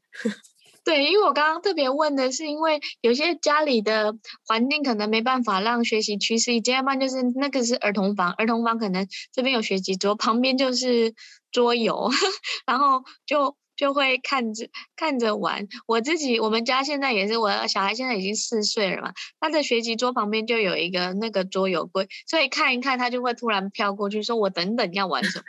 [0.85, 11.15] 对，因为我刚刚特别问的是，因为有些家里的环境可能没办法让学习趋势一间，要不然就是那个是儿童房，儿童房可能这边有学习桌，旁边就是
[11.51, 12.11] 桌游，
[12.67, 15.67] 然后就就会看着看着玩。
[15.87, 25.45] 我自己我们家现在也是，我小孩现在已经四岁了嘛，他的学习桌旁边就有一个那个桌游柜，所以看一看他就会突然飘过去说：“我等等要玩什么。”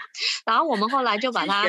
[0.46, 1.66] 然后我们后来就把 它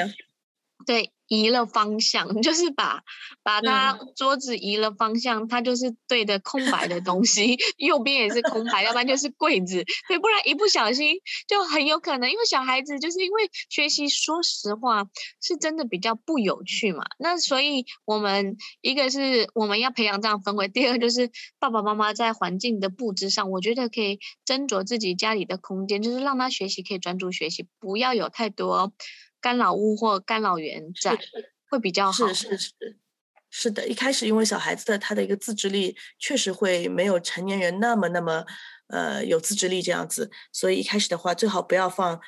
[0.88, 1.12] 对。
[1.30, 3.04] 移了方向， 就是把
[3.43, 15.04] 把他桌子移了方向，他就是对着空白的东西， 右边也是空白，要不然就是柜子，对，不然一不小心就很有可能，因为小孩子就是因为学习，说实话
[15.41, 17.04] 是真的比较不有趣嘛。
[17.19, 28.93] 那所以我们一个是我们要培养这样氛围，第二个就是爸爸妈妈在环境的布置上，我觉得可以斟酌自己家里的空间，就是让他学习可以专注学习，不要有太多。
[29.48, 31.18] 干扰物或干扰源在
[31.70, 32.28] 会比较好。
[32.34, 32.74] 是是是，
[33.50, 33.88] 是的。
[33.88, 38.46] 一开始因为小孩子的他的一个自制力确实会没有成年人那么那么
[38.88, 42.20] 呃有自制力这样子，所以一开始的话最好不要放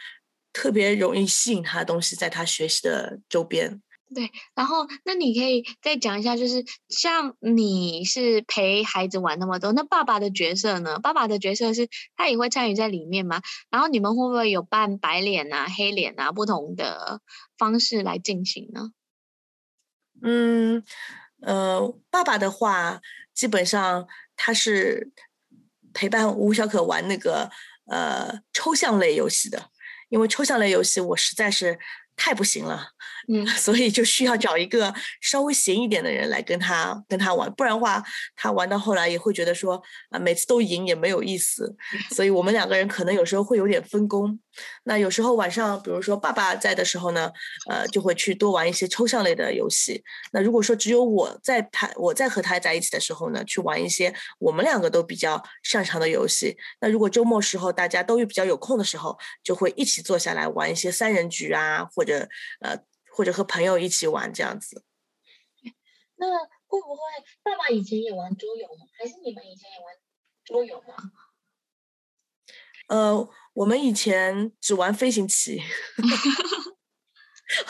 [0.54, 3.82] 特别容易吸引他的东西在他学习的周边。
[4.14, 10.98] 对，然后那你可以再讲一下，就是像你是陪孩子玩那么多，那爸爸的角色呢？
[11.00, 13.42] 爸爸的角色是他也会参与在里面吗？
[13.70, 17.22] 然后你们会不会有扮白脸啊、黑脸啊不同的
[17.56, 18.92] 方式来进行呢？
[20.24, 20.84] 嗯，
[21.42, 23.02] 呃，爸爸的话，
[23.36, 25.12] 基本上他是
[25.94, 27.52] 陪伴吴小可玩那个
[27.86, 29.70] 呃抽象类游戏的，
[30.10, 31.78] 因为抽象类游戏我实在是
[32.16, 32.90] 太不行了。
[33.32, 38.04] 嗯， 所以就需要找一个稍微闲一点的人来跟他跟他玩，不然的话，
[38.36, 41.76] 他玩到后来也会觉得说啊，每次都赢也没有意思。
[42.16, 44.40] 所以我们两个人可能有时候会有点分工。
[44.84, 47.32] 那有时候晚上，比如说爸爸在的时候呢，
[47.70, 50.04] 呃，就会去多玩一些抽象类的游戏。
[50.34, 56.58] 那如果说只有我在他我在和他在一起的时候呢，去玩一些我们两个都比较擅长的游戏。
[56.82, 62.28] 那如果周末时候大家都比较有空的时候，就会一起坐下来玩一些三人局啊，或者
[62.62, 62.76] 呃。
[63.20, 64.86] 或者和朋友一起玩这样子，
[66.16, 66.26] 那
[66.68, 67.02] 会不会
[67.44, 68.86] 爸爸以前也玩桌游吗？
[68.98, 69.94] 还是你们以前也玩
[70.46, 70.96] 桌游吗？
[72.88, 75.62] 呃，我们以前只玩飞行棋。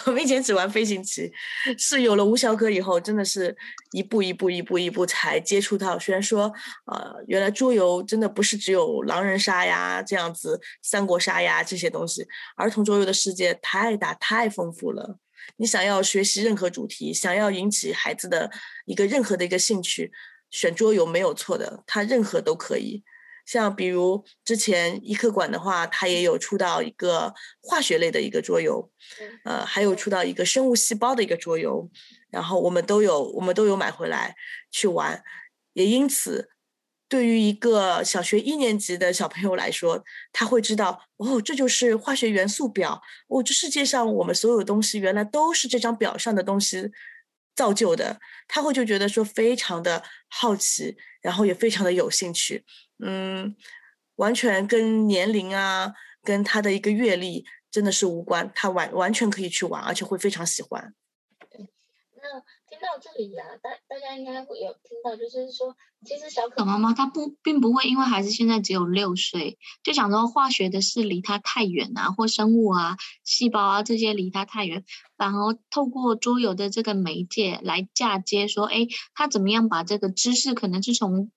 [0.05, 1.31] 我们以前只玩飞行棋，
[1.79, 3.57] 是有了吴小可以后，真的是
[3.93, 5.97] 一步一步、一步一步才接触到。
[5.97, 6.53] 虽然说，
[6.85, 15.17] 呃，原来桌游真的不是只有狼人杀呀这样子，三国杀呀这些东西，儿童桌游的世界太大太丰富了。
[15.57, 18.49] 你想要学习任何主题，想要引起孩子的
[18.85, 20.11] 一个任何的一个兴趣，
[20.49, 23.03] 选桌游没有错的，它任何都可以。
[23.45, 28.91] 像比如之前一科馆的话，它也有出到一个化学类的一个桌游，
[29.43, 31.89] 呃，还有出到一个生物细胞的一个桌游，
[32.29, 34.35] 然后我们都有我们都有买回来
[34.69, 35.23] 去玩，
[35.73, 36.51] 也因此，
[37.09, 46.91] 对于一个小学一年级的小朋友来说，他会知道哦，这就是化学元素表，哦，这世界上我们所有东西原来都是这张表上的东西
[47.55, 52.63] 造就的，他会就觉得说非常的好奇，然后也非常的有兴趣。
[53.03, 53.55] 嗯，
[54.17, 55.93] 完全跟年龄啊，
[56.23, 60.93] 跟他的一个阅历真的是无关，他完完全可以去玩，而且会非常喜欢。
[62.21, 62.43] 那
[62.79, 74.85] 听到这里呀、啊，大大家应该会有听到，就是说，其实小可妈妈她不并不会因为孩子现在只有六岁，就想说化学的事离他太远啊，或生物啊、细胞啊这些离他太远，
[75.17, 81.29] 反而透过桌游的这个媒介来嫁接，说，哎，他怎么样把这个知识可能是从。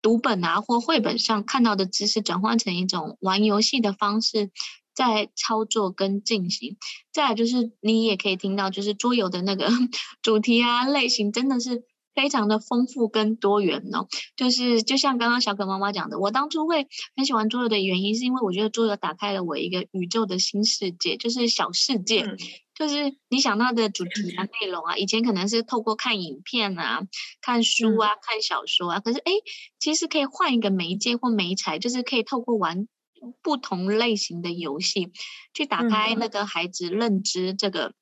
[0.00, 4.52] 读本啊，或绘本上看到的知识，转换成一种玩游戏的方式，
[4.98, 6.76] 在操作跟进行。
[7.12, 9.68] 再来就是，你也可以听到，就是桌游的那个
[10.22, 11.84] 主题啊，类型真的是
[12.16, 14.08] 非常的丰富跟多元哦。
[14.36, 22.22] 就是就像刚刚小可妈妈讲的，我当初会很喜欢桌游的原因，是因为我觉得桌游打开了我一个宇宙的新世界，就是小世界。
[22.22, 22.36] 嗯
[22.78, 27.02] 就是你想到的主题啊、内容啊，以前可能是透过看影片啊、
[27.40, 29.32] 看书啊、看小说啊，可是哎，
[29.80, 32.86] 其实可以换一个媒介或媒材，就是可以透过玩
[33.42, 35.12] 不同类型的游戏，
[35.54, 37.94] 去打开那个孩子认知这个。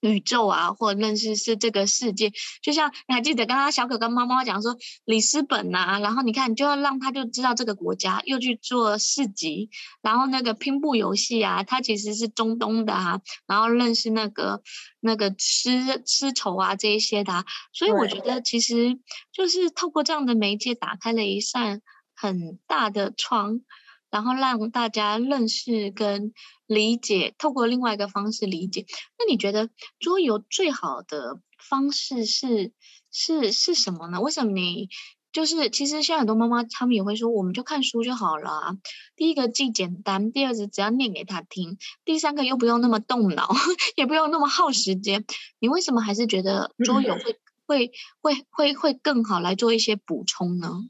[0.00, 2.30] 宇宙啊，或认识是这个世界，
[2.62, 14.62] 就像你还记得刚刚小可跟猫猫讲说里斯本啊，然后你看你就要让他就知道这个国家，又去做市集，然后那个拼布游戏啊，它其实是中东的啊，然后认识那个
[15.00, 19.00] 那个丝丝绸啊这一些的啊，所以我觉得其实
[19.32, 21.82] 就是透过这样的媒介打开了一扇
[22.14, 23.62] 很大的窗。
[24.10, 26.32] 然后让大家认识跟
[26.66, 28.86] 理解，透过另外一个方式理解。
[29.18, 32.72] 那你觉得桌游最好的方式是
[33.10, 34.20] 是是什么呢？
[34.20, 34.88] 为什么你
[35.30, 38.76] 就是其实现在很多妈妈他们也会说，我们就看书就好了啊。
[39.14, 43.50] 第一个既简单，第二个只要念给他听，第三个又不用那么动脑，
[43.94, 45.24] 也不用那么耗时间。
[45.58, 50.88] 你为什么还是觉得桌游会、嗯、会会会会更好来做一些补充呢？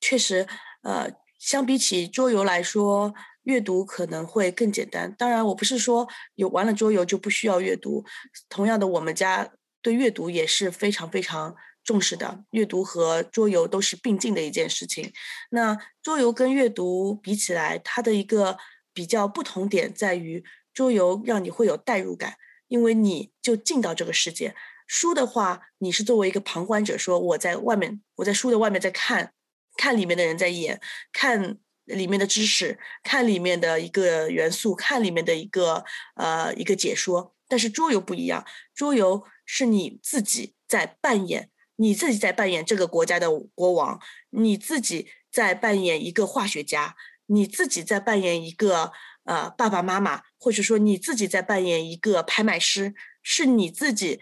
[0.00, 0.48] 确实，
[0.82, 1.12] 呃。
[1.38, 5.14] 相比起桌游来说，阅读可能会更简单。
[5.16, 8.04] 当然，我不是说有玩了桌游就不需要阅读。
[8.48, 12.44] 同样的，我们家对阅读也是非常非常重视的。
[12.50, 15.12] 阅读和桌游都是并进的一件事情。
[15.50, 18.58] 那桌游跟阅读比起来，它的一个
[18.92, 20.42] 比较不同点在于，
[20.74, 22.34] 桌游让你会有代入感，
[22.66, 24.56] 因为你就进到这个世界。
[24.88, 29.34] 书的话，你是作为一个旁观者，说我在外面，我在书的外面在看。
[29.76, 30.80] 看里面的人在演，
[31.12, 35.84] 看里面的知识，看里面的一个元素，看里面的一个
[36.16, 37.34] 呃一个解说。
[37.48, 48.92] 但是桌游不一样，桌游是你自己在扮演，你自己在扮演这个国家的国王，你自己在扮演一个化学家，你自己在扮演一个
[49.24, 54.20] 呃爸爸妈妈，或者说你自己在扮演一个拍卖师，是你自己。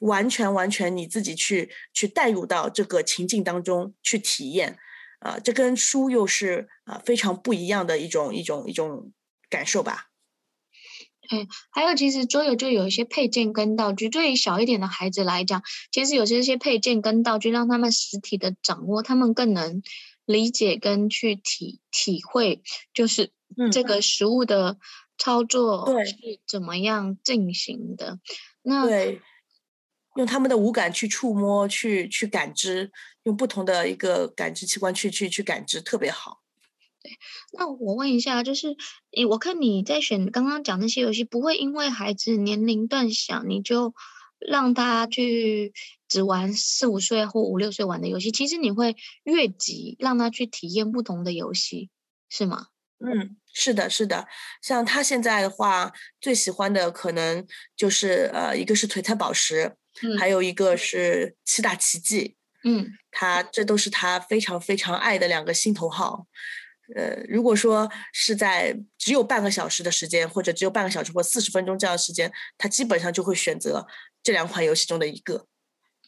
[0.00, 4.78] 完全完全你自己去去带入到这个情境当中去体验。
[5.20, 9.12] 啊，这跟书又是啊非常不一样的一种一种一种
[9.48, 10.08] 感受吧。
[11.28, 19.82] 对，还有其实桌游就有一些配件跟道具，对于小一点的孩子来讲，其实有这些配件跟道具，让他们实体的掌握，他们更能
[20.24, 23.30] 理解跟去体体会，就是
[23.70, 24.78] 这个食物的
[25.18, 28.14] 操作是怎么样进行的。
[28.14, 28.20] 嗯、
[28.62, 29.20] 那对。
[30.16, 32.90] 用他们的五感去触摸、去去感知，
[33.22, 36.40] 用不同的一个感知器官去去去感知，特别好。
[37.02, 37.12] 对，
[37.52, 38.76] 那我问一下，就是
[39.16, 43.94] 你我看你在选刚刚讲那些游戏，不会因为孩子年龄段小，你就
[44.38, 45.72] 让他去
[46.08, 48.30] 只玩四五岁或五六岁玩的游戏。
[48.30, 51.88] 其实你会越级让他去体验不同的游戏，
[52.28, 52.66] 是吗？
[52.98, 54.26] 嗯，是的，是的。
[54.60, 55.90] 像他现在的话，
[56.20, 59.76] 最喜欢的可能就是呃，一个是璀璨宝石。
[60.18, 66.26] 还有一个是七大奇迹，嗯，他这都是他非常非常爱的两个心头好，
[66.96, 73.86] 呃，如果说是在只有半个小时的时间，或者只有半个小时或四十分钟这样的时间，他基本上就会选择
[74.22, 75.46] 这两款游戏中的一个。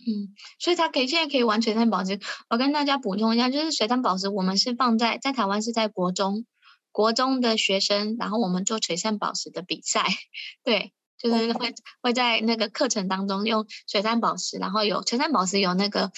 [0.05, 2.19] 嗯，所以他可以现在可以玩璀璨宝石。
[2.49, 6.45] 我跟大家补充一下，就是璀璨宝石，我们是放在在台湾是在国中，
[6.91, 10.05] 国中的学生，然后我们做璀璨宝石的比赛，
[10.65, 16.11] 对，就是会会在那个课程当中用璀璨宝石，然后有璀璨宝石有那个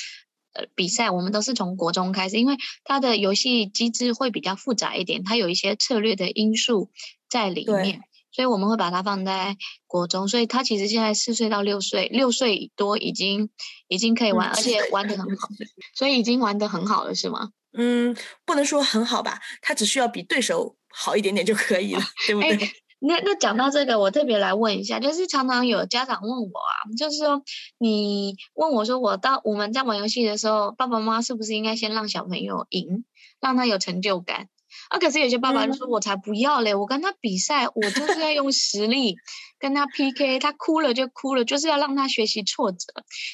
[0.55, 6.91] 呃比赛，我们都是从国中开始，因为它的游戏机制会比较复杂一点，它有一些策略的因素
[7.29, 8.01] 在里面。
[8.33, 13.49] 所以我们会把它放在国中，所以他其实现在四岁到六岁，六岁多已经
[13.87, 15.49] 已经可以玩，嗯、而且玩得很好，
[15.95, 17.51] 所以已经玩得很好了，是吗？
[17.79, 22.59] 嗯，不能说很好吧，他只需要比对手好一点点就可以了，对不对？
[23.05, 27.43] 欸、那那讲到这个，我特别来问一下，就是常常有家长问我啊，就是说
[27.79, 33.05] 你问我说，我到我们在玩游戏的时候，爸爸妈妈是不是应该先让小朋友赢，
[33.41, 34.49] 让他有成就感？
[34.89, 36.75] 啊，可是有些爸爸就说：“我才不要嘞！
[36.75, 39.17] 我跟他比赛，我就是要用实力
[39.59, 42.79] 跟他 PK，他哭了就哭了，就是要让他学习挫折。”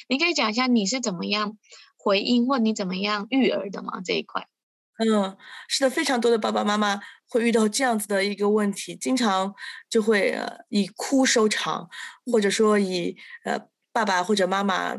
[0.07, 1.57] 你可以讲一下你是怎么样
[1.97, 4.01] 回应，或你怎么样育儿的吗？
[4.05, 4.47] 这一块？
[5.01, 5.37] 嗯，
[5.67, 9.53] 是的，非常多的爸爸妈妈会遇到这样子的一个问题，经常
[9.89, 11.89] 就会呃以哭收场，
[12.31, 13.59] 或者说以呃
[13.91, 14.95] 爸爸或者妈妈。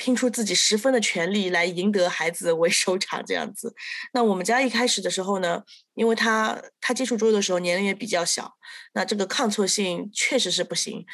[0.00, 3.74] 拼出自己十分的全力来赢得孩子为收场，这样子。
[4.12, 5.60] 那我们家一开始的时候呢，
[5.94, 8.52] 因为他他接触桌游的时候年龄也比较小，
[8.94, 11.04] 那这个抗挫性确实是不行。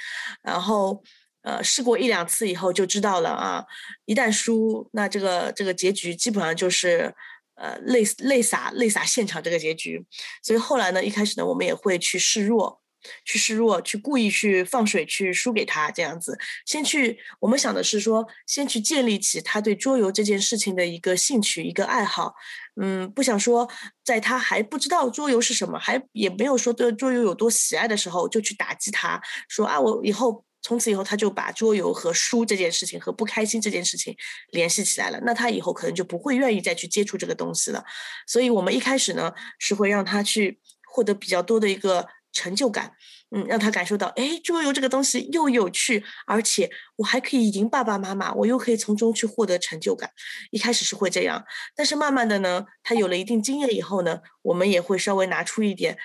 [0.43, 1.03] 然后
[1.41, 3.65] 呃试过一两次以后就知道了啊，
[4.05, 7.15] 一旦输，那这个这个结局基本上就是
[7.55, 10.05] 呃泪泪洒泪洒现场这个结局。
[10.43, 12.81] 所以后来呢，一开始呢，我们也会去示弱。
[13.23, 16.39] 去示弱，去故意去放水，去输给他这样子。
[16.65, 22.33] 先去，我们想的是说，先去建立起他对桌游这件事情的一个兴趣、一个爱好。
[22.81, 23.69] 嗯，不想说，
[24.03, 34.17] 在他还不知道桌游是什么，还也没有说对桌游有多喜爱的时候，就去打击他，说啊，我以后从此以后他就把桌游和输这件事情和不开心这件事情
[34.51, 35.21] 联系起来了。
[35.23, 37.85] 那他以后可能就不会愿意再去接触这个东西了。
[38.27, 40.59] 所以我们一开始呢，是会让他去
[40.91, 42.09] 获得比较多的一个。
[42.37, 42.91] 成就感，
[43.31, 50.11] 嗯，让他感受到，哎，桌游这个东西又有趣，而且我还可以赢爸爸妈妈，我又可以从中去获得成就感。
[50.51, 51.45] 一开始是会这样，
[51.77, 55.97] 但是慢慢的呢，他有了一定经验以后呢，我们也会稍微拿出一点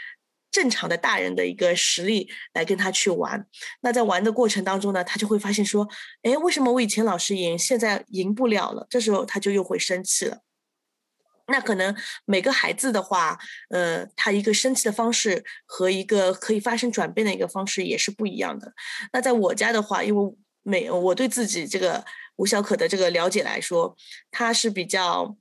[0.52, 3.46] 正常的大人的一个实力来跟他去玩。
[3.82, 5.88] 那在玩的过程当中呢，他就会发现说，
[6.24, 8.88] 哎，为什么我以前老是赢，现在赢不了了？
[8.90, 10.40] 这时候他就又会生气了。
[11.52, 11.96] 那可能
[12.26, 13.40] 每个孩子的话，
[13.70, 18.72] 呃，他一个生气的方式和一个可以发生转变的一个方式也是不一样的。
[19.14, 23.98] 那在我家的话，因为每我对自己这个吴小可的这个了解来说，
[24.30, 25.36] 他是比较，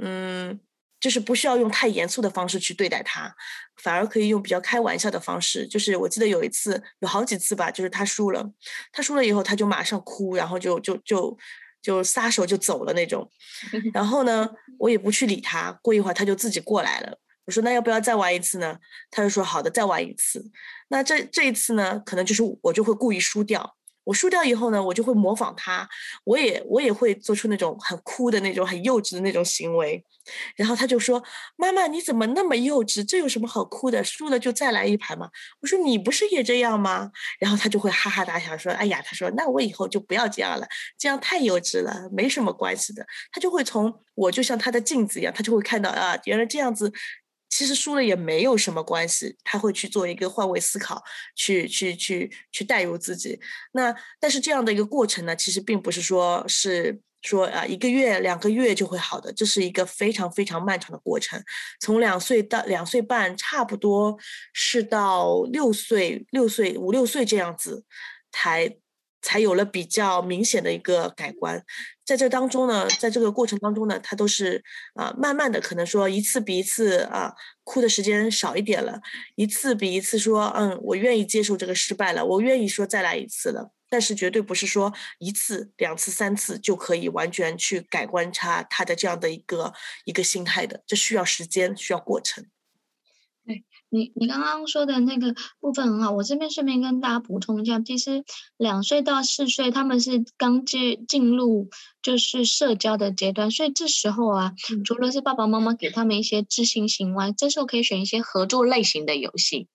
[0.00, 0.58] 嗯，
[1.00, 3.34] 就是不需要用太严肃的方式去对待他，
[3.82, 5.66] 反而可以用比较开玩笑的方式。
[5.66, 8.52] 就是我记得有一次，有好几次吧，就是他输了，
[8.92, 11.36] 他输了以后他就马上哭，然后就就就。
[11.82, 13.26] 就撒手就走了那种，
[13.94, 14.46] 然后呢，
[14.78, 15.72] 我也不去理他。
[15.80, 17.18] 过一会儿他就自己过来了。
[17.46, 18.76] 我说那要不要再玩一次呢？
[19.10, 20.44] 他就说好的，再玩一次。
[20.88, 23.78] 那这这一次呢，可能就是我就会故意输掉。
[24.04, 25.88] 我输掉以后呢，我就会模仿他，
[26.24, 30.04] 我也我也会做出那种很哭的那种很幼稚的那种行为，
[30.56, 31.22] 然后他就说
[31.56, 33.06] ：“妈妈你怎么那么幼稚？
[33.06, 34.02] 这有什么好哭的？
[34.02, 35.28] 输了就再来一盘嘛。”
[35.60, 40.66] 我说：“你不是也这样吗？”然后他就会哈哈大笑说：“哎呀，他说那我以后就不要这样了，
[40.98, 46.92] 这样太幼稚了，没什么关系的。”他就会从我就像他的镜子一样，他就会看到啊，原来这样子。
[47.50, 51.02] 其实输了也没有什么关系，他会去做一个换位思考，
[51.34, 53.38] 去去去去代入自己。
[53.72, 61.42] 那但是这样的一个过程呢，其实并不是说是说啊一个月两个月就会好的，这是一个非常非常漫长的过程。
[61.80, 64.16] 从两岁到两岁半，差不多
[64.54, 67.84] 是到六岁六岁五六岁这样子，
[68.32, 68.76] 才
[69.22, 71.62] 才有了比较明显的一个改观。
[72.04, 74.62] 在这当中呢，在这个过程当中呢，他都是
[74.94, 79.00] 啊，慢慢的可能说一次比一次啊，哭的时间少一点了，
[79.36, 83.72] 一次比一次说，嗯，我愿意接受这个失败了，我愿意说再来一次了。
[83.92, 89.72] 但是绝对不是说一次、两次、三次就可以完全去改观他他的这样的一个
[90.04, 92.46] 一个心态的，这需要时间，需要过程。
[93.90, 98.24] 你你刚刚说的那个部分很好，我这边顺便跟大家补充一下，其实
[98.56, 101.68] 两岁到四岁他们是刚进进入
[102.00, 104.52] 就是社交的阶段，所以这时候啊，
[104.84, 109.66] 除了是爸爸妈妈给他们一些自信心外，这时候可以选一些合作类型的游戏，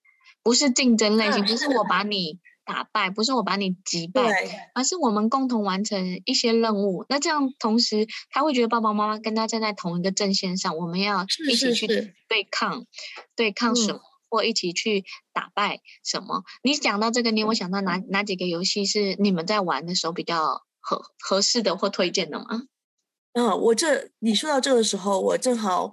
[0.42, 4.22] 不是竞争类型，不是我把你打败，不是我把你击败，
[4.74, 7.04] 而是我们共同完成一些任务。
[7.08, 12.86] 那这样同时，他会觉得爸爸妈妈跟他站在同一个阵线上，我们要一起去对抗，是是是
[13.36, 16.44] 对抗什么，嗯、或一起去打败什么。
[16.62, 22.46] 你讲到这个，你有没有想到哪哪几个游戏是你们在玩的时候比较合合适的或推荐的吗？
[23.32, 25.92] 嗯，我这你说到这个时候，我正好。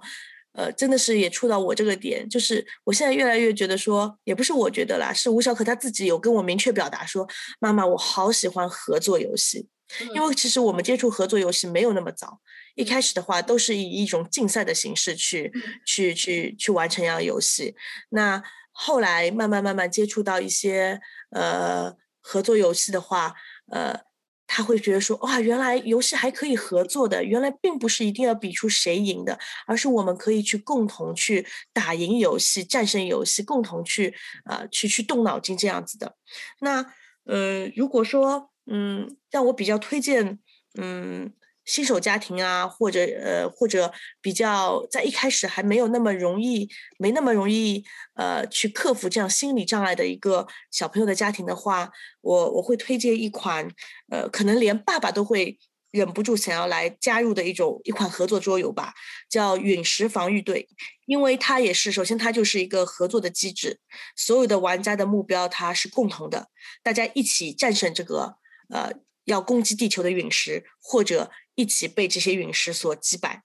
[0.56, 7.26] 呃，真的是也触到我这个点，就是我现在越来越觉得说，也不是我觉得啦，是吴小可他自己有跟我明确表达说，
[7.58, 9.66] 妈妈，我好喜欢合作游戏，
[10.14, 12.40] 因为其实我们接触合作游戏没有那么早，
[12.74, 15.52] 一开始的话都是以一种竞赛的形式去
[15.86, 17.74] 去去去完成一样游戏，
[18.10, 18.42] 那
[18.72, 23.34] 后来慢慢慢慢接触到一些呃合作游戏的话，
[23.70, 24.04] 呃。
[24.46, 29.36] 他会觉得说，哇，原来游戏还可以合作的，原来并不是一定要比出谁赢的，
[29.66, 34.14] 而是我们可以去共同去打赢游戏、战胜游戏，共同去
[34.44, 36.14] 呃去去动脑筋这样子的。
[36.60, 36.84] 那
[37.24, 40.38] 呃，如果说嗯，让我比较推荐
[40.78, 41.32] 嗯。
[41.66, 43.90] 新手家庭啊，或者呃，或者
[44.20, 47.82] 比较在一开始还没有那么容易，没那么容易
[48.16, 51.90] 呃去克服这样心理障碍的一个小朋友的家庭的话，
[52.20, 53.66] 我我会推荐一款
[54.10, 55.58] 呃，可能连爸爸都会
[55.90, 58.92] 忍不住想要来加入的一种一款合作桌游吧，
[59.30, 60.68] 叫《陨石防御队》，
[61.06, 63.80] 因为它也是首先它就是一个合作的机制，
[64.14, 66.48] 所有的玩家的目标它是共同的，
[66.82, 68.36] 大家一起战胜这个
[68.68, 68.92] 呃
[69.24, 71.30] 要攻击地球的陨石，或者。
[71.56, 73.44] 一起被这些陨石所击败，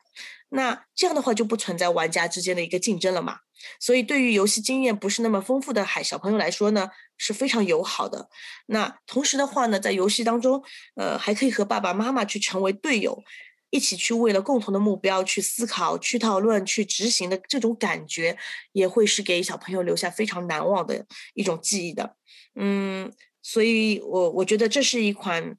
[0.49, 3.41] 那这样的话就不存在玩家之间的一个竞争了嘛。
[3.79, 6.89] 所以对于游戏经验不是那么丰富的海小朋友来说呢，
[7.19, 8.27] 是非常友好的。
[8.65, 10.63] 那同时的话呢，在游戏当中，
[10.95, 13.23] 呃，还可以和爸爸妈妈去成为队友，
[13.69, 18.35] 一起去为了共同的目标去思考、去讨论、去执行的这种感觉，
[18.71, 21.05] 也会是给小朋友留下非常难忘的
[21.35, 22.15] 一种记忆的。
[22.55, 23.13] 嗯，
[23.51, 25.57] 所以我我觉得这是一款。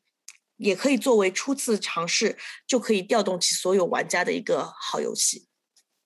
[0.63, 2.37] 也可以作为初次尝试，
[2.67, 5.47] 就可以调动起所有玩家的一个好游戏。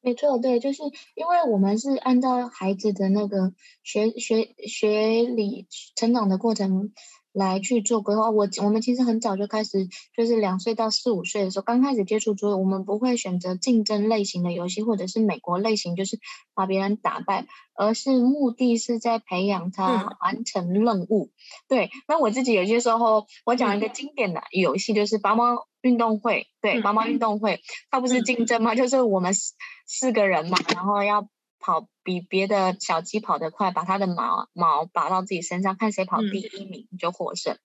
[0.01, 0.81] 没错，对，就是
[1.17, 5.67] 因为我们是按照孩子的那个学学学理
[5.97, 6.93] 成长的过程。
[7.35, 8.31] 来去做规划。
[8.31, 16.21] 我我们其实很早就开始，就是两岁到四五岁的时候，刚开始接触桌游，我们不会选择竞争类型的游戏，或者是美国类型，就是
[16.55, 21.25] 把别人打败，而是目的是在培养他完成任务。
[21.25, 21.35] 嗯、
[21.69, 26.47] 对，那我自己有些时候，我讲一个经典的游戏，就是拔毛运动会。
[26.61, 27.61] 对，拔毛运动会，
[27.91, 28.77] 它不是竞争吗？
[28.77, 29.55] 就是我们四
[29.87, 31.29] 四个人嘛，然后要。
[31.65, 37.55] 跑比别的小鸡跑得快，把它的毛毛拔到自己身上，看谁跑第一名就获胜。
[37.55, 37.65] 嗯、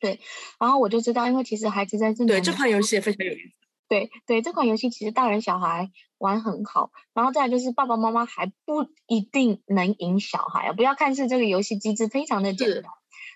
[0.00, 0.20] 对，
[0.58, 3.52] 然后我就知道，因为其实孩子在这里，对这款游戏也非常有意思。
[3.86, 12.90] 对对，这款游戏其实大人小孩玩很好，然后再来就是爸爸妈妈还不一定能赢小孩，不要看是这个游戏机制非常的简单。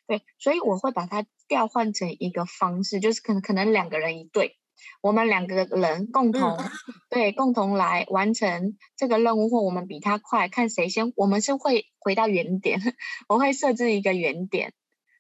[0.08, 4.58] 对，所以我会把它调换成一个方式，就是可能可能两个人一队。
[5.00, 6.70] 我们两个人共同、嗯、
[7.10, 11.12] 对共同来完成这个任务，或我们比他快，看谁先。
[11.16, 12.80] 我们是会回到原点，
[13.28, 14.72] 我会设置一个原点，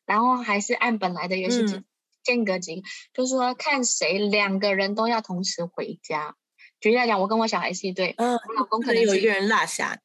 [0.06, 1.82] 然后还是按本来的游戏机
[2.22, 2.82] 间隔几个，
[3.12, 6.36] 就是说看谁两个人都要同时回家。
[6.80, 9.98] 举例来讲，我跟我小孩是一对，嗯，我老公可能有一个人落下。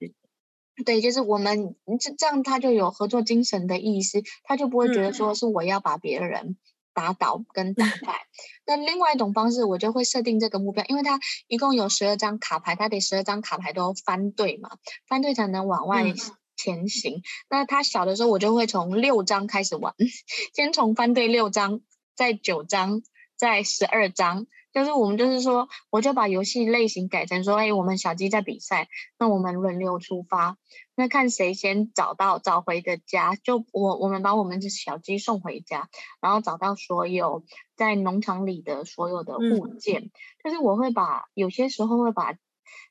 [0.85, 6.41] 对，就是我们这这样，他就有合作精神的意思，他就不会觉得说是我要把别人。
[6.41, 6.57] 嗯
[6.97, 8.25] 打倒跟打败，
[8.67, 14.69] 那另外一种方式，我就会设定这个目标，因为它一共有十二张卡牌，它得十二张卡牌都翻对嘛，
[15.07, 16.13] 翻对才能往外
[16.57, 17.15] 前行。
[17.17, 19.95] 嗯、那他小的时候，我就会从六张开始玩，
[20.53, 21.81] 先从翻对六张，
[22.15, 23.01] 再九张，
[23.37, 24.47] 再十二张。
[24.73, 28.87] 就是我们就是说，我就把游戏类型改成说，哎，我们小鸡在比赛，
[29.17, 30.57] 那我们轮流出发，
[30.95, 35.89] 那看谁先找到找回的家，就我我们把我们的小鸡送回家，
[36.21, 37.43] 然后找到所有
[37.75, 40.03] 在农场里的所有的物件。
[40.03, 40.11] 嗯、
[40.43, 42.35] 就是我会把有些时候会把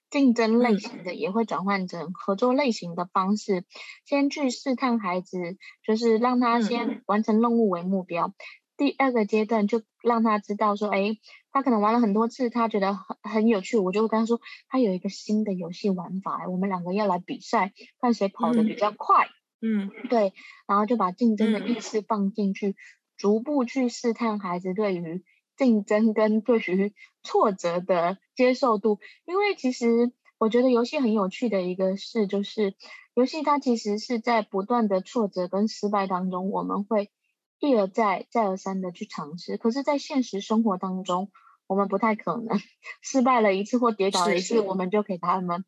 [0.09, 3.65] 竞争类型的也会转换成合作类型的方式，
[4.05, 8.33] 先去试探孩子，就是让他先完成任务为目标。
[8.77, 11.17] 第二个阶段就让他知道说，哎，
[11.57, 19.29] 他可能玩了很多次，他觉得很很有趣，我就会跟他说，他有一个新的游戏玩法，我们两个要来比赛，看谁跑得比较快。
[19.63, 20.35] 嗯，对，
[20.69, 22.75] 然后就把竞争的意识放进去，嗯、
[23.17, 25.25] 逐步去试探孩子对于
[25.57, 26.93] 竞争跟对于
[27.23, 28.99] 挫折的接受度。
[29.25, 32.75] 因为其实我觉得游戏很有趣的一个事就是，
[33.15, 37.11] 游戏它其实是在不断的挫折跟失败当中，我们会。
[37.59, 41.31] 一而再，再而三的去尝试，可是，在现实生活当中，
[41.67, 42.61] 我们不太可能
[43.03, 45.65] 失败了一次或跌倒了一次，是是我们就给他们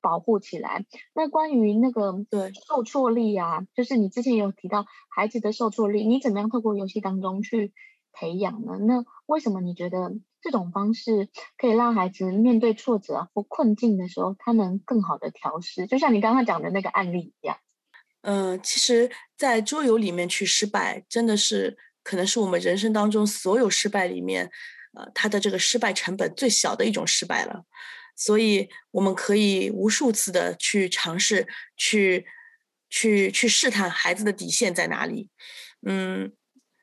[0.00, 0.84] 保护起来。
[1.14, 7.72] 那关于那个对受挫力啊，就是你之前有提到孩子的受挫力，你怎么样透过游戏当中去
[8.12, 8.78] 培养呢？
[8.78, 15.86] 那为什么你觉得这种方式可以让孩子面对挫折或困境的时候，他能更好的调试？
[15.86, 17.56] 就像你刚刚讲的那个案例一样。
[18.22, 24.50] 嗯、呃，其实，在桌游里面去失败，真的是可能是我们人生当中所有失败里面，
[24.96, 27.64] 呃，它的这个失败成本最小的一种失败了。
[28.16, 32.26] 所以，我们可以无数次的去尝试，去，
[32.88, 35.28] 去，去试探孩子的底线在哪里。
[35.86, 36.32] 嗯，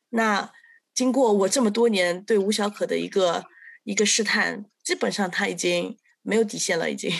[0.09, 0.51] 那
[0.93, 3.45] 经过我这么多年对吴小可的一个
[3.83, 7.11] 一个试探，基本上他已经没有底线了，已经，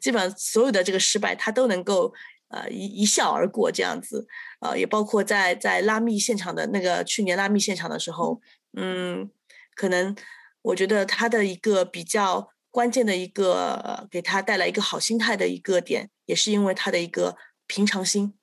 [0.00, 2.14] 基本上所有的这个失败，他都能够。
[2.54, 4.28] 呃，一一笑而过这样子，
[4.60, 8.42] 呃，也包括在在拉密现场的那个去年拉密现场的时候，
[8.76, 9.30] 嗯，
[9.74, 10.16] 可能
[10.62, 18.34] 我觉得他的一个比较关键的一个，给他带来一个好心态的一个点，也是因为他的一个平常心，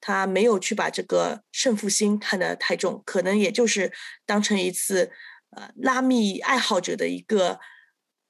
[0.00, 3.92] 他没有去把这个胜负心看得太重，可能也就是
[4.24, 5.10] 当成一次
[5.50, 7.60] 呃拉密爱好者的一个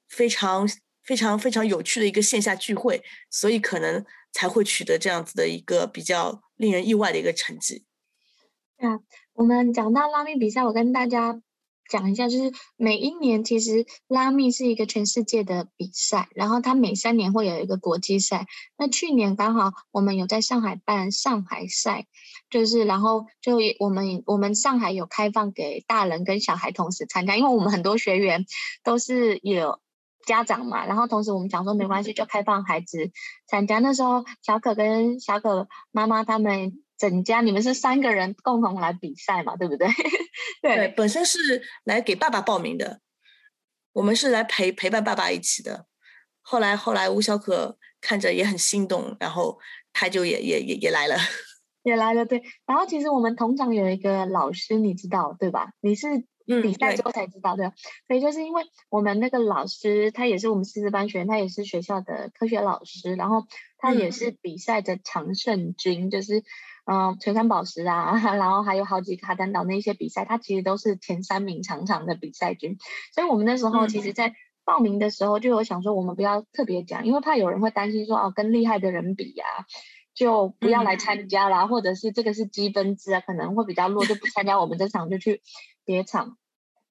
[0.07, 0.69] 非常
[1.03, 4.05] 非常非常有趣的一个线下聚会，所以可能。
[4.31, 7.83] 才会取得这样子的一个比较令人意外的一个成绩。
[8.77, 8.99] 那，
[9.33, 11.41] 我们讲到拉面比赛，我跟大家
[11.89, 18.45] 讲一下，就是每一年其实拉密是一个全世界的比赛，然后它每三年会有一个国际赛。
[18.77, 22.05] 那去年刚好我们有在上海办上海赛，
[22.49, 28.45] 就是然后就我们我们上海有开放给大人跟小孩同时参加，因为我们很多学员
[28.83, 29.79] 都是有。
[30.25, 33.09] 家长嘛，然后同时我们讲说没关系，就开放孩子
[33.47, 33.79] 参加。
[33.79, 39.87] 那时候小可跟小可妈妈他们整家，你们是三个人共同来比赛嘛，对不对？
[40.61, 42.99] 对，对，本身是来给爸爸报名的，
[43.93, 45.87] 我们是来陪陪伴爸爸一起的。
[46.41, 49.57] 后来后来吴小可看着也很心动，然后
[49.93, 51.15] 他就也也也也来了，
[51.83, 52.25] 也来了。
[52.25, 55.71] 对，然后其实我们同场有一个老师，你知道对吧？
[55.79, 56.25] 你是。
[56.63, 57.71] 比赛之后才知道，对，
[58.07, 63.45] 所以就是因为我们那个老师，他也是我们师资班学员，他也是学校的科学老师，然后
[63.77, 66.43] 他也是比赛的常胜军，嗯、就是
[66.91, 72.77] 嗯，全山宝石啊， 然后还有好几个卡丹岛那些比赛，它其实都是前三名常常的比赛军，
[73.13, 74.33] 所以我们那时候其实，在
[74.65, 79.65] 报名的时候就有想说，我们不要特别讲，因为怕有人会担心说，哦，跟厉害的人比呀、啊，
[80.15, 85.43] 就不要来参加啦，嗯、或者是这个是积分制啊，可能会比较弱，就不参加我们这场，就去
[85.85, 86.37] 别场。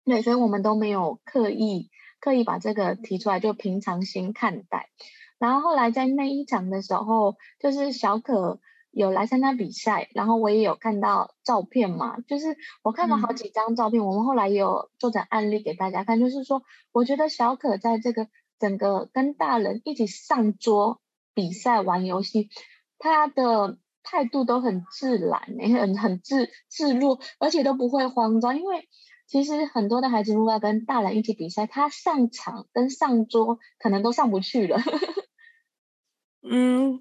[0.05, 1.91] 对，所以我们都没有刻意
[2.21, 4.91] 刻意把这个提出来，就平常心看待。
[5.39, 8.59] 然后后来在那一场的时候，就是小可
[8.91, 16.63] 有来参加比赛，然后我也有看到照片嘛，就是我看了好几张照片，嗯、我们后来也有做成案例给大家看，就是说，
[16.93, 18.29] 我觉得小可在这个
[18.59, 21.01] 整个跟大人一起上桌
[21.35, 22.51] 比赛玩游戏，
[22.99, 25.43] 他的态度都很自然，
[25.79, 28.89] 很很自自若，而且都不会慌张，因为。
[29.31, 34.79] 其实很多的孩子如果要跟大人一起比赛，他上场跟上桌可能都上不去了。
[36.41, 36.99] 嗯，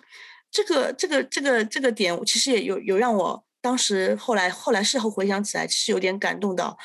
[0.58, 6.76] 这个这个这个这个点，其实也有有让我当时后来后来事后回想起来，其实有点感动到。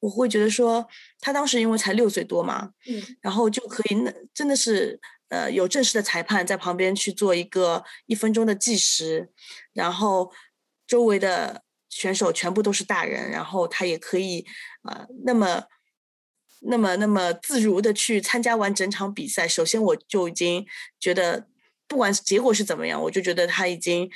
[0.00, 0.86] 我会觉得说，
[1.20, 9.30] 他当时因为才六岁多嘛，嗯，然后就可以那真的是呃有正式的裁判在旁边去做一个一分钟的计时，
[9.72, 10.30] 然后
[10.86, 11.62] 周围的。
[11.94, 14.46] 选手全部都是大人，然后他也可以，
[14.88, 15.64] 呃，那么，
[16.62, 19.46] 那么，那么自如的去参加完整场比赛。
[19.46, 20.64] 首先，我就已经
[20.98, 21.46] 觉得，
[21.92, 24.10] 不管结果是怎么样，我就觉得他已经。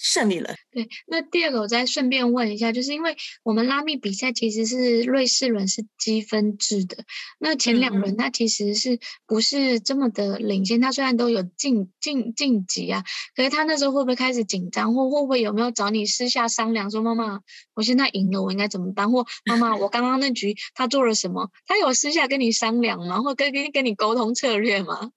[0.00, 0.54] 胜利了。
[0.70, 6.98] 对，那第二个我再顺便问一下，就是因为我们拉密比赛其实是瑞士轮是积分制的，
[7.40, 10.80] 那前两轮他其实是不是这么的领先？
[10.80, 13.02] 他虽然都有晋晋晋级啊，
[13.34, 17.40] 可是他那时候会不会开始紧张，或会不会有没有找你私下商量说，妈妈，
[17.74, 19.10] 我现在赢了，我应该怎么办？
[19.10, 21.50] 或妈妈，我刚刚那局他做了什么？
[21.66, 23.20] 他有私下跟你商量吗？
[23.22, 25.10] 或跟跟跟你沟通策略吗？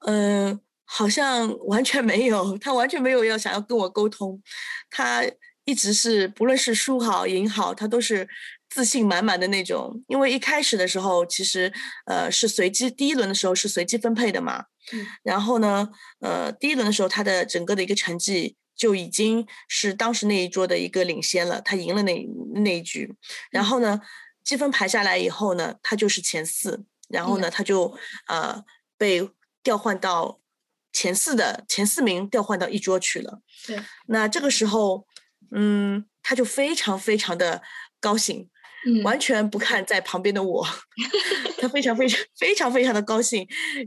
[0.00, 0.60] 嗯、呃。
[0.90, 4.42] 好像完全没有，他完全没有要想要跟我沟通，
[4.88, 5.22] 他
[5.64, 8.26] 一直是不论是输好赢好，他都是
[8.70, 10.02] 自信满满的那种。
[10.08, 11.70] 因为一开始的时候，其实
[12.06, 14.64] 呃是随机，第一轮的时候是随机分配的嘛。
[14.94, 15.06] 嗯。
[15.22, 23.14] 然后呢，呃，第一轮的时候他的整个的一个成绩就已经是当时那一桌的一个领先了，他赢了那那一局。
[23.50, 24.00] 然后呢，
[24.42, 27.94] 积分排下来以后呢，他就是前四，然后呢，他就
[28.28, 28.64] 呃
[28.96, 29.28] 被
[29.62, 30.40] 调换到。
[30.92, 33.40] 前四的前四名调换到一桌去了。
[33.66, 35.06] 对，那这个时候，
[35.54, 37.62] 嗯，他就非常非常的
[38.00, 38.48] 高兴，
[38.86, 40.66] 嗯、完全不看在旁边的我。
[41.60, 43.46] 他非常非常非常非常的高兴，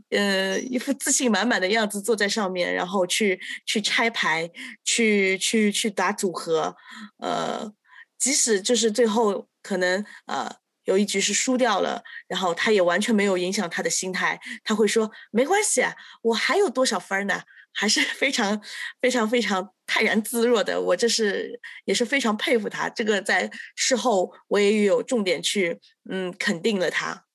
[0.09, 4.49] 呃，一副自信满满的样子坐在上面，然后去去拆牌，
[4.83, 6.75] 去去去打组合，
[7.19, 7.71] 呃，
[8.17, 10.53] 即使就是最后可能呃
[10.85, 17.41] 有一局是输掉了，然后他也完全没有影响他的心态，他会说没关系啊，我还有多少分呢？
[17.73, 18.61] 还是非常
[18.99, 22.89] 非常非常泰然自若的，我这是也是非常佩服他。
[22.89, 25.79] 这个在事后我也有重点去
[26.09, 27.25] 嗯肯定了他。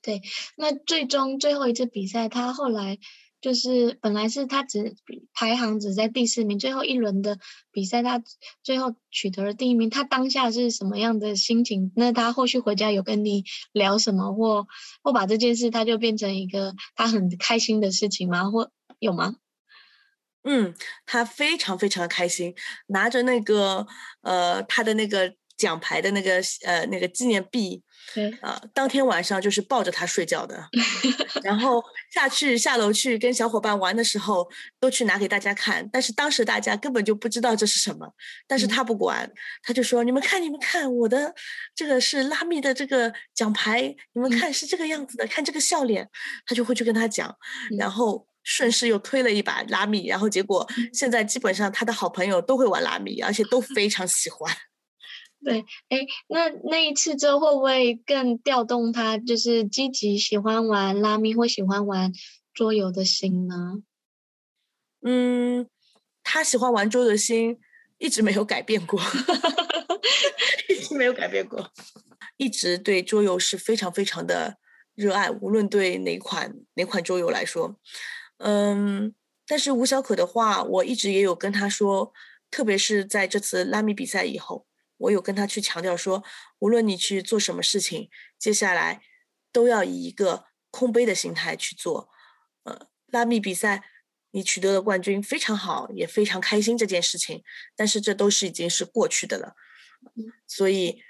[0.00, 0.22] 对，
[0.56, 2.96] 那最终最后一次比赛，他后来
[3.40, 4.94] 就是本来是他只
[5.32, 7.38] 排行只在第四名，最后一轮的
[7.72, 8.22] 比赛他
[8.62, 9.88] 最后取得了第一名。
[9.88, 11.92] 他当下是什么样的心情？
[11.96, 14.66] 那他后续回家有跟你聊什么，或
[15.02, 18.50] 或把这件事他就变成一个他很开心的事情吗？
[18.50, 19.36] 或有吗？
[20.42, 20.74] 嗯，
[21.04, 22.54] 他非常非常的开心，
[22.86, 23.86] 拿着那个
[24.22, 27.82] 呃他的那个奖牌的那个呃那个纪念币，
[28.40, 30.58] 啊、呃，当天晚上就是抱着它睡觉的，
[31.44, 31.82] 然后
[32.14, 34.48] 下去下楼去跟小伙伴玩的时候，
[34.80, 38.10] 都去拿给大家看，但是当时大家根本就不知道这是什么，
[38.48, 39.32] 但是他不管，嗯、
[39.62, 41.34] 他就说：“你们看，你们看，我的
[41.74, 46.08] 这个是拉密的这个奖牌，你们看是这个样子的，嗯、看这个笑脸。”
[46.46, 47.36] 他就会去跟他讲，
[47.78, 48.26] 然后。
[48.42, 54.50] 顺势又推了一把拉米，然后结果现在基本上他的好朋友都会玩拉米，而且都非常喜欢。
[55.44, 62.12] 对，哎，那那一次之后会不会更调动他，就是积极喜欢玩拉米或喜欢玩
[62.52, 63.82] 桌游的心呢？
[65.02, 65.66] 嗯，
[66.22, 67.58] 他喜欢玩桌游的心
[67.98, 69.00] 一直没有改变过，
[70.68, 71.70] 一直没有改变过，
[72.36, 74.58] 一直对桌游是非常非常的
[74.94, 77.76] 热爱，无论对哪款哪款桌游来说。
[78.36, 79.14] 嗯，
[79.46, 82.12] 但是吴小可的话，我一直也有跟他说，
[82.50, 84.66] 特别是在这次拉米比赛以后，
[85.00, 86.22] 我有跟他去强调说，
[86.60, 89.02] 无论你去做什么事情，接下来
[89.52, 92.08] 都要以一个空杯的心态去做。
[92.62, 93.82] 呃，拉密比赛
[94.30, 97.42] 你取得了冠军非常好，也非常开心这件事情，
[97.76, 99.54] 但是这都是已经是过去的了。
[100.46, 101.02] 所以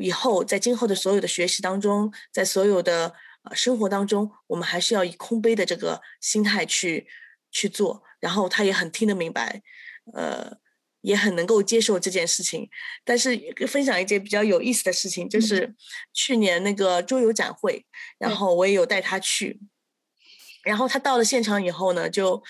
[0.00, 3.14] 以后在今后的所有的学习当中，在所有的。
[3.46, 7.06] 呃，生活当中我们还是要以空杯的这个心态去
[7.50, 9.62] 去做，然后他也很听得明白，
[10.14, 10.56] 呃，
[11.04, 12.68] 也很能够接受这件事情。
[13.04, 13.38] 但是
[13.68, 15.72] 分享一件比较有意思的事情，就是
[16.12, 17.86] 去年那个桌游展会，
[18.18, 19.60] 然后我也有带他去，
[20.64, 22.42] 然后他到了现场以后呢，就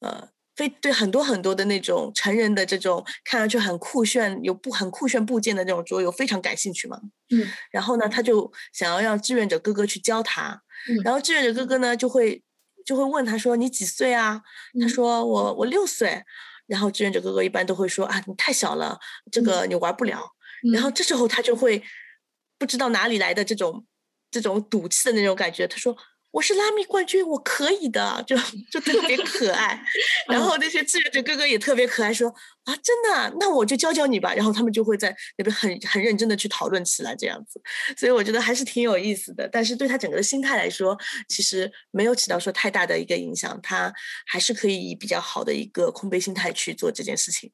[0.00, 0.28] 呃。
[0.54, 7.00] 非对很多很多的那种成人的这种看上去很酷炫有不很酷炫部件的那种桌游非常感兴趣嘛，
[7.30, 12.44] 嗯，然后呢，他就想要让志愿者哥哥去教他，嗯，然后志愿者哥哥呢就会
[12.84, 14.42] 就会问他说，你几岁啊？
[14.78, 16.22] 他说我我六岁，
[16.72, 18.98] 然后志愿者哥哥一般都会说啊，你太小了，
[19.30, 20.18] 这个你玩不了，
[20.66, 21.82] 嗯，然后这时候他就会
[22.58, 23.86] 不知道哪里来的这种
[24.30, 25.96] 这种赌气的那种感觉，他说。
[26.32, 28.34] 我是拉米冠军，我可以的，就
[28.70, 29.78] 就特别可爱。
[30.26, 32.28] 然后那些志愿者哥哥也特别可爱，说
[32.64, 34.32] 啊，真的，那我就教教你吧。
[34.34, 37.60] 然后他们就会在那边很很认真的去讨论起来，这样子。
[37.98, 39.46] 所以我觉得还是挺有意思的。
[39.52, 43.92] 但是对他整个的心态来说，其实没有起到说太大的一个影响，他
[44.26, 47.52] 还是可以以比较好的一个空杯心态去做这件事情。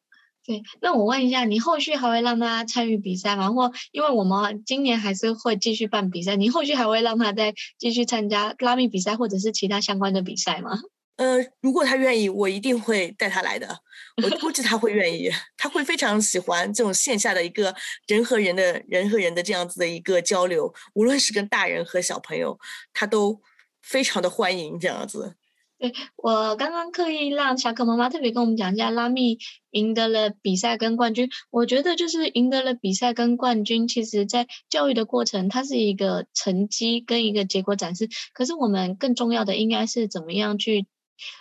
[0.48, 3.50] 对，那我问一下，你后续还会让他参与比赛吗？
[3.52, 10.70] 或因为我们今年还是会继续办比赛，你后续还会让他再继续参加拉密比赛或者是其他相关的比赛吗？
[11.16, 13.68] 呃，如果他愿意，我一定会带他来的。
[14.24, 17.74] 我估计他会愿意，他会非常喜欢这种线下的一个
[18.06, 22.58] 人和人的人和人的这样子的一个交流，无论是跟大人和小朋友，
[22.94, 23.38] 他都
[23.82, 25.34] 非常的欢迎这样子。
[25.78, 29.38] 对，我刚刚刻意让小可妈妈特别跟我们讲一下拉密
[29.70, 31.30] 赢得了比赛跟冠军。
[31.50, 38.08] 我觉得就是赢得了比赛跟冠军，其实在教育的过程，它是一个成绩跟一个结果展示。
[38.32, 40.86] 可是我们更重要的应该是怎么样去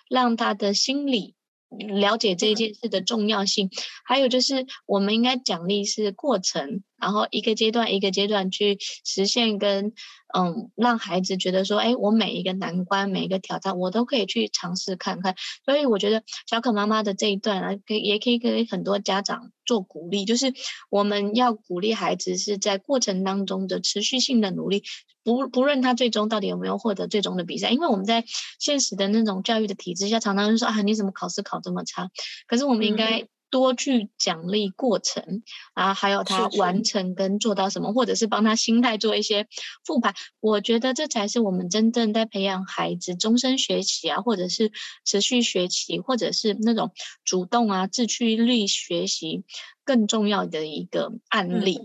[0.08, 1.34] 让他的心理
[1.70, 3.70] 了解这一件事的重要性。
[4.05, 9.93] 还有就是我们应该奖励是过程，然后一个阶段一个阶段去实现跟。
[10.38, 15.36] 嗯，让孩子觉得说，哎，我每一个难关、每一个挑战，我都可以去尝试看看。
[15.63, 20.53] 所以我觉得小可妈妈的这一段啊，可以也可以给很多家长做鼓励，就是
[20.89, 24.84] 我们要鼓励孩子是在过程当中的持续性的努力，
[25.28, 28.23] 不不论他最终到底有没有获得最终的比赛，因为我们在
[28.59, 32.09] 现实的那种教育的体制下，常常就说啊，你怎么考试考这么差？
[32.47, 33.19] 可是我们应该。
[33.19, 35.41] 嗯多去奖励过程
[35.73, 39.47] 啊，还有他完成跟做到什么，或者是帮他心态做一些
[39.86, 40.13] 复盘。
[40.41, 44.73] 我觉得这才是我们真正在培养孩子终身学习啊，或者是
[45.05, 46.91] 持续学习，或者是那种
[47.23, 49.45] 主动啊、自驱力学习
[49.86, 51.80] 更重要的一个案例。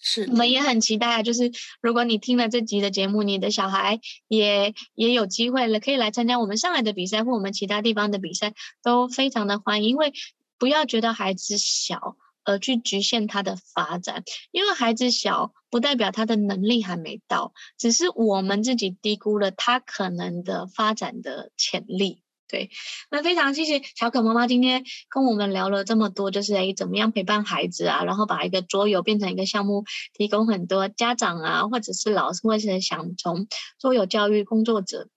[0.00, 9.90] 是，我们也很期待啊，就是如果你听了这集的节目，你的小孩也也有机会了，可以来参加我们上海的比赛或我们其他地方的比赛，都非常的欢迎。
[9.90, 10.12] 因为
[10.56, 14.22] 不要觉得孩子小而去局限他的发展，
[14.52, 22.22] 因为孩子小不代表他的能力还没到，只是我们自己低估了他可能的发展的潜力。
[22.48, 22.70] 对，
[23.10, 29.84] 那非常谢谢小可妈妈今天跟我们聊了这么多，就是诶怎么样陪伴孩子啊，然后把一个桌游变成一个项目，
[30.14, 35.08] 提供很多家长啊，或者是老师，或者是想从桌游教育工作者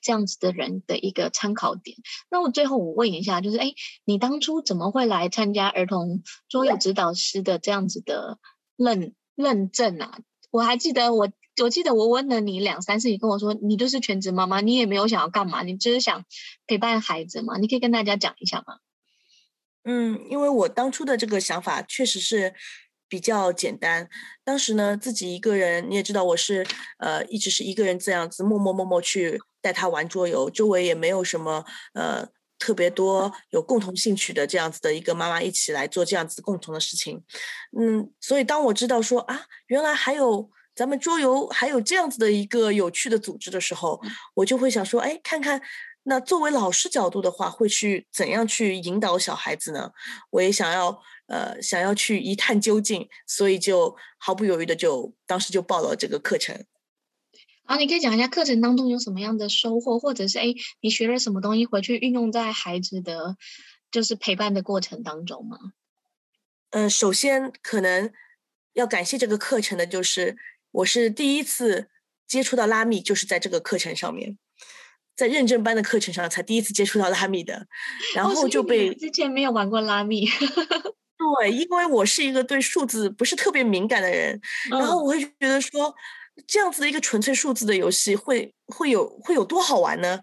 [0.00, 1.96] 这样子的人的一个参考点。
[2.30, 8.38] 那我最后我问一下，就是诶你当初怎么会来参加儿童桌游指导师的这样子的
[8.76, 10.20] 认认证啊？
[10.52, 11.28] 我还记得我。
[11.62, 16.24] 我记得我问了你两三次，你跟我说你就是全职妈妈，你也没有想要干嘛，你就是想
[16.66, 17.58] 陪伴孩子嘛？
[17.58, 18.78] 你可以跟大家讲一下吗？
[19.84, 22.54] 嗯，因为我当初的这个想法确实是
[23.06, 24.08] 比较简单。
[24.42, 26.66] 当时呢，自己一个人，你也知道我是
[26.98, 32.26] 呃一直是一个人这样子默默默默去带他玩桌游，周围也没有什么呃
[32.62, 37.24] 特别多有共同兴趣的这样子的一个妈妈一起来做这样子共同的事情。
[37.76, 40.48] 嗯，所以当我知道说啊，原来还有。
[40.74, 44.00] 咱们桌游还有这样子的一个有趣的组织的时候，
[44.32, 45.60] 我就会想说，哎，看看
[46.04, 49.92] 那作为老师角度的话，会去怎样去引导小孩子呢？
[50.30, 56.64] 我也想要，呃，想要去一探究竟，所以就毫不犹豫的就当时就报了这个课程。
[57.64, 63.36] 好，你可以讲一下课程当中有什么样的收获，或者是哎，你学了什么东西回去运用在孩子的
[63.90, 65.58] 就是陪伴的过程当中吗？
[66.70, 68.10] 嗯，首先可能
[68.72, 70.36] 要感谢这个课程的就是。
[70.72, 71.90] 我是第一次
[72.26, 74.38] 接触到拉米，就是在这个课程上面，
[75.14, 77.66] 在认证班的课程上才第一次接触到拉米的，
[78.16, 80.26] 然后就被、哦、之前没有玩过拉米。
[81.38, 84.40] 对，因为我是一个对数字不是特别敏感的人，
[84.70, 85.94] 嗯、然后我会觉得说，
[86.46, 90.20] 这样子的一个纯粹数字的游戏会会有会有多好玩呢？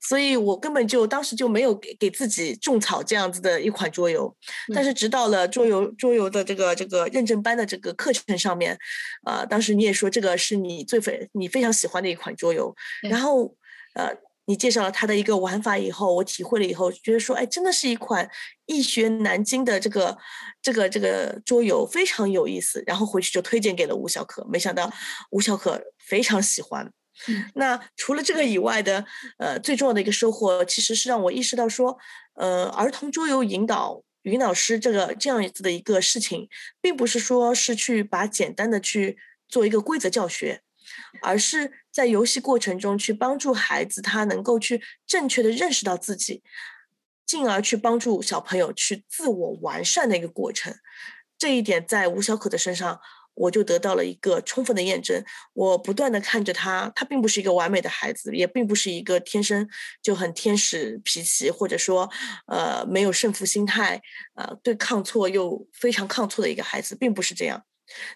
[0.00, 4.34] 所以我根本就当时就没有给给自己种草这样子的一款桌游，
[4.74, 8.76] 但是直到了桌游桌游的这个这个认证班的这个课程上面，
[9.22, 13.54] 啊、呃，当时你也说这个是你最非你非常喜欢的一款桌游，然后
[13.94, 14.12] 呃，
[14.50, 18.28] 你介绍了它的一个玩法以后，我体会了以后，觉得说，哎，真的是一款
[18.66, 20.18] 易学难精的这个
[20.60, 24.92] 这个这个桌游，非常有意思，然后回去就推荐给了吴小可，没想到
[25.30, 26.92] 吴小可非常喜欢。
[27.54, 29.04] 那除了这个以外的，
[29.38, 31.96] 呃，最重要的一个收获，其实是让我意识到说，
[32.34, 36.48] 呃，儿童桌游引导引导师这个这样子的一个事情，
[36.80, 39.16] 并不是说是去把简单的去
[39.48, 40.62] 做一个规则教学，
[41.22, 46.42] 而是在游戏过程中去帮助孩子他能够去正确的认识到自己，
[47.26, 50.74] 进而去帮助小朋友去自我完善的一个过程。
[51.38, 53.00] 这一点在吴小可的身上。
[53.34, 55.24] 我就得到了一个充分的验证。
[55.54, 59.66] 我不断地看着他，他并不是一个完美的孩子，也并不是一个天生
[60.02, 62.10] 就很天使脾气，或者说，
[62.48, 64.02] 呃，没有胜负心态，
[64.34, 67.64] 呃，对抗错又非常抗挫的一个孩子，并不是这样。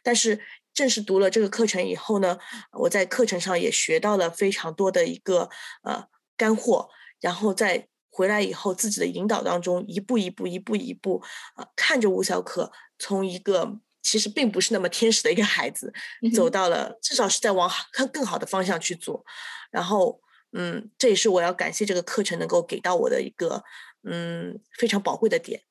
[0.02, 0.38] 但是
[0.74, 2.36] 正式读了这个课程以后呢，
[2.72, 5.48] 我在课程上也学到了非常多的一个
[5.84, 6.04] 呃
[6.36, 11.22] 干货，然后在回来以后自己的引导当中，一步一步，一步一步，
[11.56, 13.78] 呃，看着吴小可从一个。
[14.06, 15.90] 其实并不是那么天使的一个孩子，
[16.36, 19.24] 走到了至少是在往更更好的方向去做，
[19.70, 20.20] 然后
[20.52, 23.64] 嗯，这也是我要感谢这个课程能够给到我的一个
[24.06, 25.62] 嗯非常宝贵的点。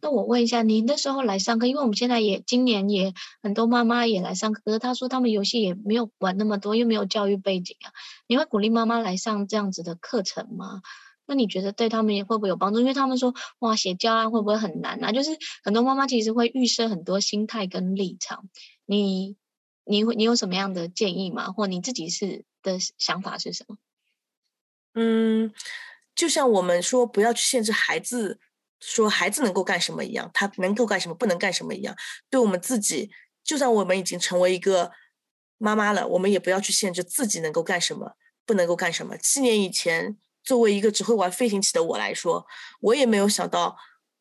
[0.00, 7.92] 那我问一下，您那时候来上课，因为我们现在也今年也很多妈妈也来上课，可是她说他们游戏也没有玩那么多，又没有教育背景啊，
[8.26, 10.82] 你会鼓励妈妈来上这样子的课程吗？
[11.24, 12.80] 那你觉得对他们也会不会有帮助？
[12.80, 15.12] 因为他们说，哇，写教案会不会很难啊？
[15.12, 15.30] 就是
[15.62, 18.48] 很多妈妈其实会预设很多心态跟立场。
[18.86, 19.36] 你，
[19.84, 21.52] 你会，你有什么样的建议吗？
[21.52, 23.76] 或你自己是的想法是什么？
[24.94, 25.54] 嗯，
[26.14, 28.40] 就像我们说不要去限制孩子，
[28.82, 31.96] 说孩子能够干什么一样，他能够干什么，不能干什么一样。
[32.28, 33.10] 对我们自己，
[33.42, 34.90] 就算我们已经成为一个
[35.56, 39.16] 妈妈了，我们也不要去限制自己能够干什么，不能够干什么。
[39.16, 40.18] 七年以前。
[40.44, 42.44] 作为一个只会玩飞行棋的我来说，
[42.80, 43.76] 我也没有想到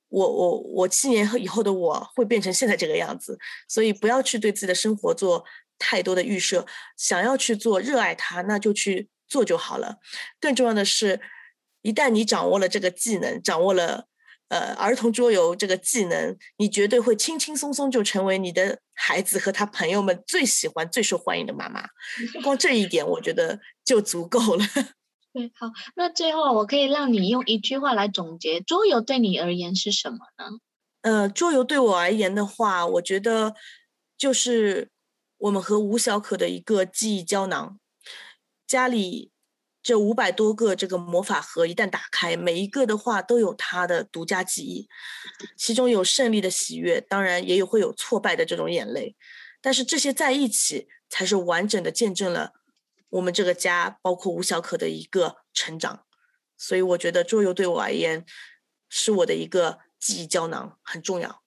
[0.07, 3.39] 我，我我我七年以后的我会变成现在这个样子。
[3.67, 5.43] 所以不要去对自己的生活做
[5.79, 6.63] 太多的预设，
[6.95, 9.97] 想要去做，热爱它，那就去做就好了。
[10.39, 11.19] 更重要的是，
[11.81, 14.05] 一旦你掌握了这个技能，掌握了
[14.51, 21.87] 呃儿童桌游这个技能，你绝对会轻轻松松就成为你的孩子和他朋友们最喜欢、最受欢迎的妈妈。
[22.43, 24.65] 光这一点，我觉得就足够了。
[25.33, 30.59] 对，好，那最后我可以让你用一句话来总结桌游对你而言是什么呢？
[31.03, 33.55] 呃，桌游对我而言的话，我觉得
[34.17, 34.89] 就是
[35.37, 37.79] 我们和吴小可的一个记忆胶囊。
[38.67, 39.30] 家里
[39.83, 44.87] 这五百多个这个魔法盒一旦打开，每一个的话都有它的独家记忆，
[45.57, 49.15] 其中有胜利的喜悦，当然也有会有挫败的这种眼泪，
[49.59, 52.53] 但是这些在一起才是完整的见证了
[53.09, 56.05] 我们这个家，包括吴小可的一个成长。
[56.57, 58.23] 所以我觉得桌游对我而言
[58.87, 61.40] 是我的一个记忆胶囊，很重要。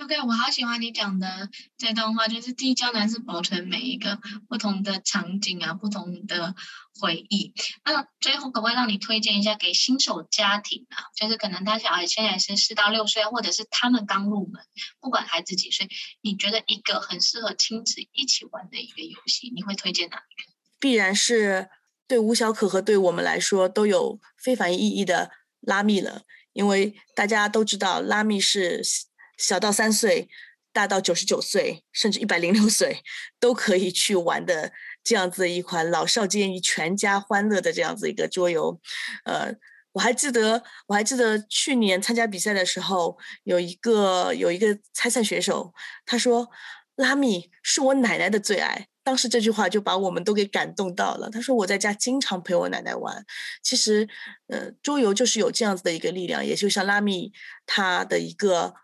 [0.00, 6.54] OK，我好喜欢你讲的这段话，就是地胶囊是保存每一个不同的场景啊，不同的
[7.00, 7.52] 回忆。
[7.84, 11.10] 那最后可不可以让你推荐一下给新手家庭啊？
[11.16, 14.64] 就是可能他小孩现在是四到六岁，或者是他们刚入门，
[15.00, 15.88] 不管孩子几岁，
[16.20, 20.52] 你觉得一个很适合亲子一起玩的一个游戏，你会推荐哪一个？
[20.78, 21.68] 必然是
[22.06, 26.22] 对吴小可和对我们来说都有非凡意义的拉密了，
[26.52, 28.80] 因为大家都知道拉密是。
[29.38, 30.28] 小到三岁，
[30.72, 33.02] 大到九十九岁，甚至一百零六岁，
[33.40, 34.70] 都可以去玩的
[35.02, 38.78] 这样子的一款老少皆宜、全家欢乐的这样子一个桌游。
[39.24, 39.54] 呃，
[39.92, 45.72] 我还记得，我还记得去年参加比赛的时候，有一个有一个参赛选手，
[46.04, 46.48] 他说
[46.96, 51.30] ：“拉米是我奶奶的最爱。”当时这句话就把我们都给感动到了。
[51.30, 53.24] 他说：“我在家经常陪我奶奶玩。”
[53.62, 54.06] 其实，
[54.48, 57.32] 呃，桌游就是有这样子的一个力量，也就像拉米
[57.66, 58.74] 他的一个。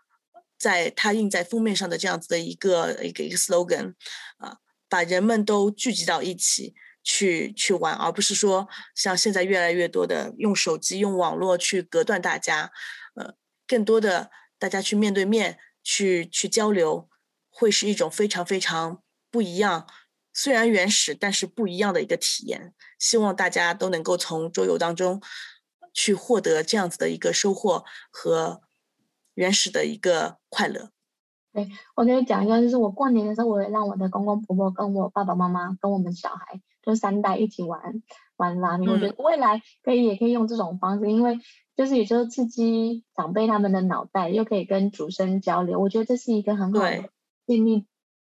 [0.65, 3.93] 在它印在封面上的这样子的一个一个一个 slogan，
[4.37, 4.57] 啊，
[4.89, 12.71] 把人们都聚集到一起去去玩，而不是说像现在越来越多的用手机、用网络去隔断大家，
[13.13, 13.35] 呃，
[13.67, 17.07] 更多的大家去面对面去去交流，
[17.51, 19.87] 会是一种非常非常不一样，
[20.33, 22.73] 虽然原始，但是不一样的一个体验。
[22.97, 25.21] 希望大家都能够从桌游当中
[25.93, 28.64] 去获得这样子的一个收获和。
[29.35, 30.89] 原始的一个快乐。
[31.53, 38.03] 对，我跟你讲一下，就是我过年的时候，我也让我的公公婆婆跟我爸爸妈妈跟我们小孩，就三代一起玩
[38.35, 38.91] 玩拉面。
[38.91, 41.39] 我觉得未来可以也可以用这种方式，因为
[41.77, 45.79] 就是也就是刺激长辈他们的脑袋，又可以跟主生交流。
[45.79, 47.09] 我觉得这是一个很好的
[47.47, 47.85] 建立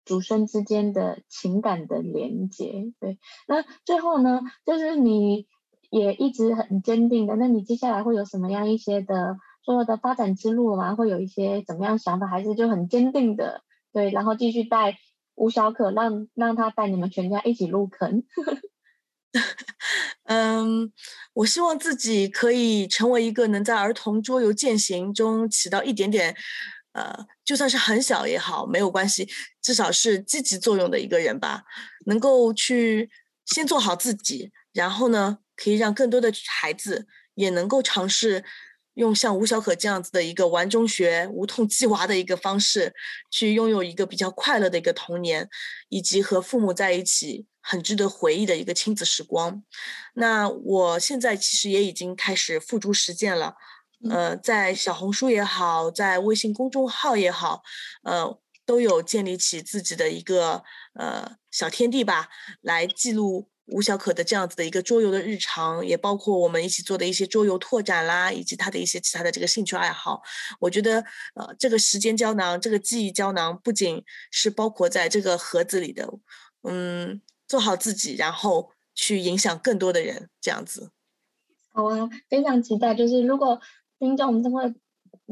[0.03, 2.91] 主生之间的情感的连接。
[2.99, 5.45] 对，那最后呢，就是你
[5.91, 9.37] 也一直很坚定的，那你接下来会有什么样一些的？
[9.63, 13.61] 所有的发展之路嘛，会有一些怎么样想法，还是就很坚定的
[13.93, 14.97] 对，然后继续带
[15.35, 18.23] 吴小可，让让他带你们全家一起入坑。
[20.25, 20.91] 嗯，
[21.33, 26.35] 我希望自己可以成为一个能在儿童桌游践行中起到一点点，
[26.93, 29.29] 呃，就算是很小也好，没有关系，
[29.61, 31.63] 至少是积极作用的一个人吧。
[32.07, 33.09] 能够去
[33.45, 38.43] 先做好自己，然后呢，可以让更多的孩子也能够尝试。
[38.95, 42.93] 用像吴小可这样子的一个玩中学、无痛鸡娃的一个方式，
[43.29, 45.47] 去拥有一个比较快乐的一个童年，
[45.89, 49.63] 以及和父母在一起很值得回忆的一个亲子时光。
[50.15, 53.55] 那我现在其实也已经开始付诸实践了，
[54.09, 57.61] 呃，在小红书也好，在微信公众号也好，
[58.03, 60.63] 呃，都有建立起自己的一个
[60.95, 62.29] 呃小天地吧，
[62.61, 63.50] 来记录。
[63.67, 70.21] 吴小可的这样子的一个桌游的日常，也包括我们一起做的一些桌游拓展啦，以及他的一些其他的这个兴趣爱好。
[70.59, 71.03] 我觉得，
[71.35, 76.09] 呃，这个时间胶囊，这个记忆胶囊，不仅是包括在这个盒子里的，
[76.63, 80.91] 嗯，做好自己，然后去影响更多的人，这样子。
[81.69, 82.93] 好啊，非常期待。
[82.93, 83.61] 就是如果
[83.99, 84.43] 听众我们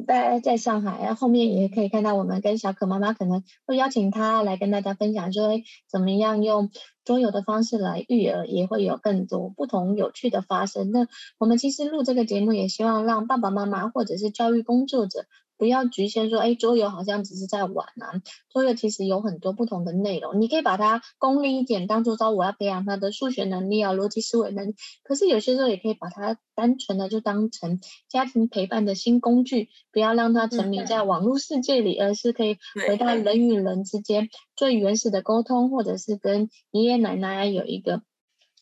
[0.05, 0.19] 都会。
[0.19, 5.49] 大家在上海，然后后面也可以看到我们跟小可妈妈可能会邀请她来跟大家分享，说
[5.89, 6.69] 怎么样用
[7.05, 10.91] 桌游的方式来育儿，也会有更多不同有趣的发生。
[10.91, 15.25] 那我们其实录这个节目，也希望让爸爸妈妈或者是教育工作者。
[15.59, 18.23] 不要局限说，哎，桌游好像只是在玩啊。
[18.49, 24.75] 桌游其实有很多不同的内容，你可以把它功利一点，当做说我要培养他的数学能力啊、逻辑思维能力。
[25.03, 32.57] 可是有些时候也可以把它单纯的就当成家庭陪伴的新工具，不要让他沉迷在网络世界里，而是可以
[32.87, 38.01] 回到人与人之间最原始的沟通，或者是跟爷爷奶奶有一个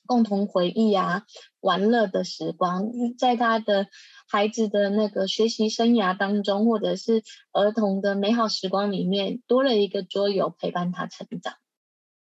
[0.08, 1.22] 共同回忆啊、
[1.60, 2.90] 玩乐的时光，
[3.20, 3.86] 在他的。
[4.30, 11.54] 孩子的那个学习生涯当中，或者是儿童的美好时光里面，多了一个桌游陪伴他成长。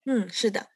[0.06, 0.68] 嗯，是的，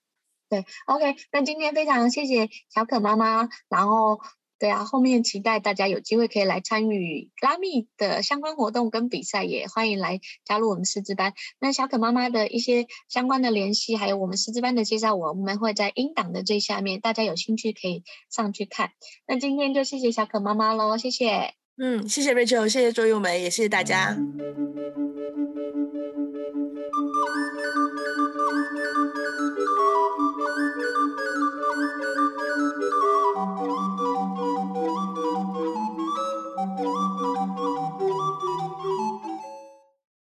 [0.50, 1.16] 对，OK。
[1.32, 4.20] 那今天非常谢谢小可妈妈，然后。
[4.58, 11.34] 对啊，后面期待大家有机会可以来参与拉米的相关活动跟比赛，也欢迎来加入我们师资班。
[11.60, 18.92] 那小可妈妈的一些相关的联系，还有我们师资班的介绍，我们会在音档的最下面，大家有兴趣可以上去看。
[19.28, 21.54] 那今天就谢谢小可妈妈喽，谢谢。
[21.78, 24.18] 嗯，谢谢 Rachel，谢谢周咏梅，也谢谢大家。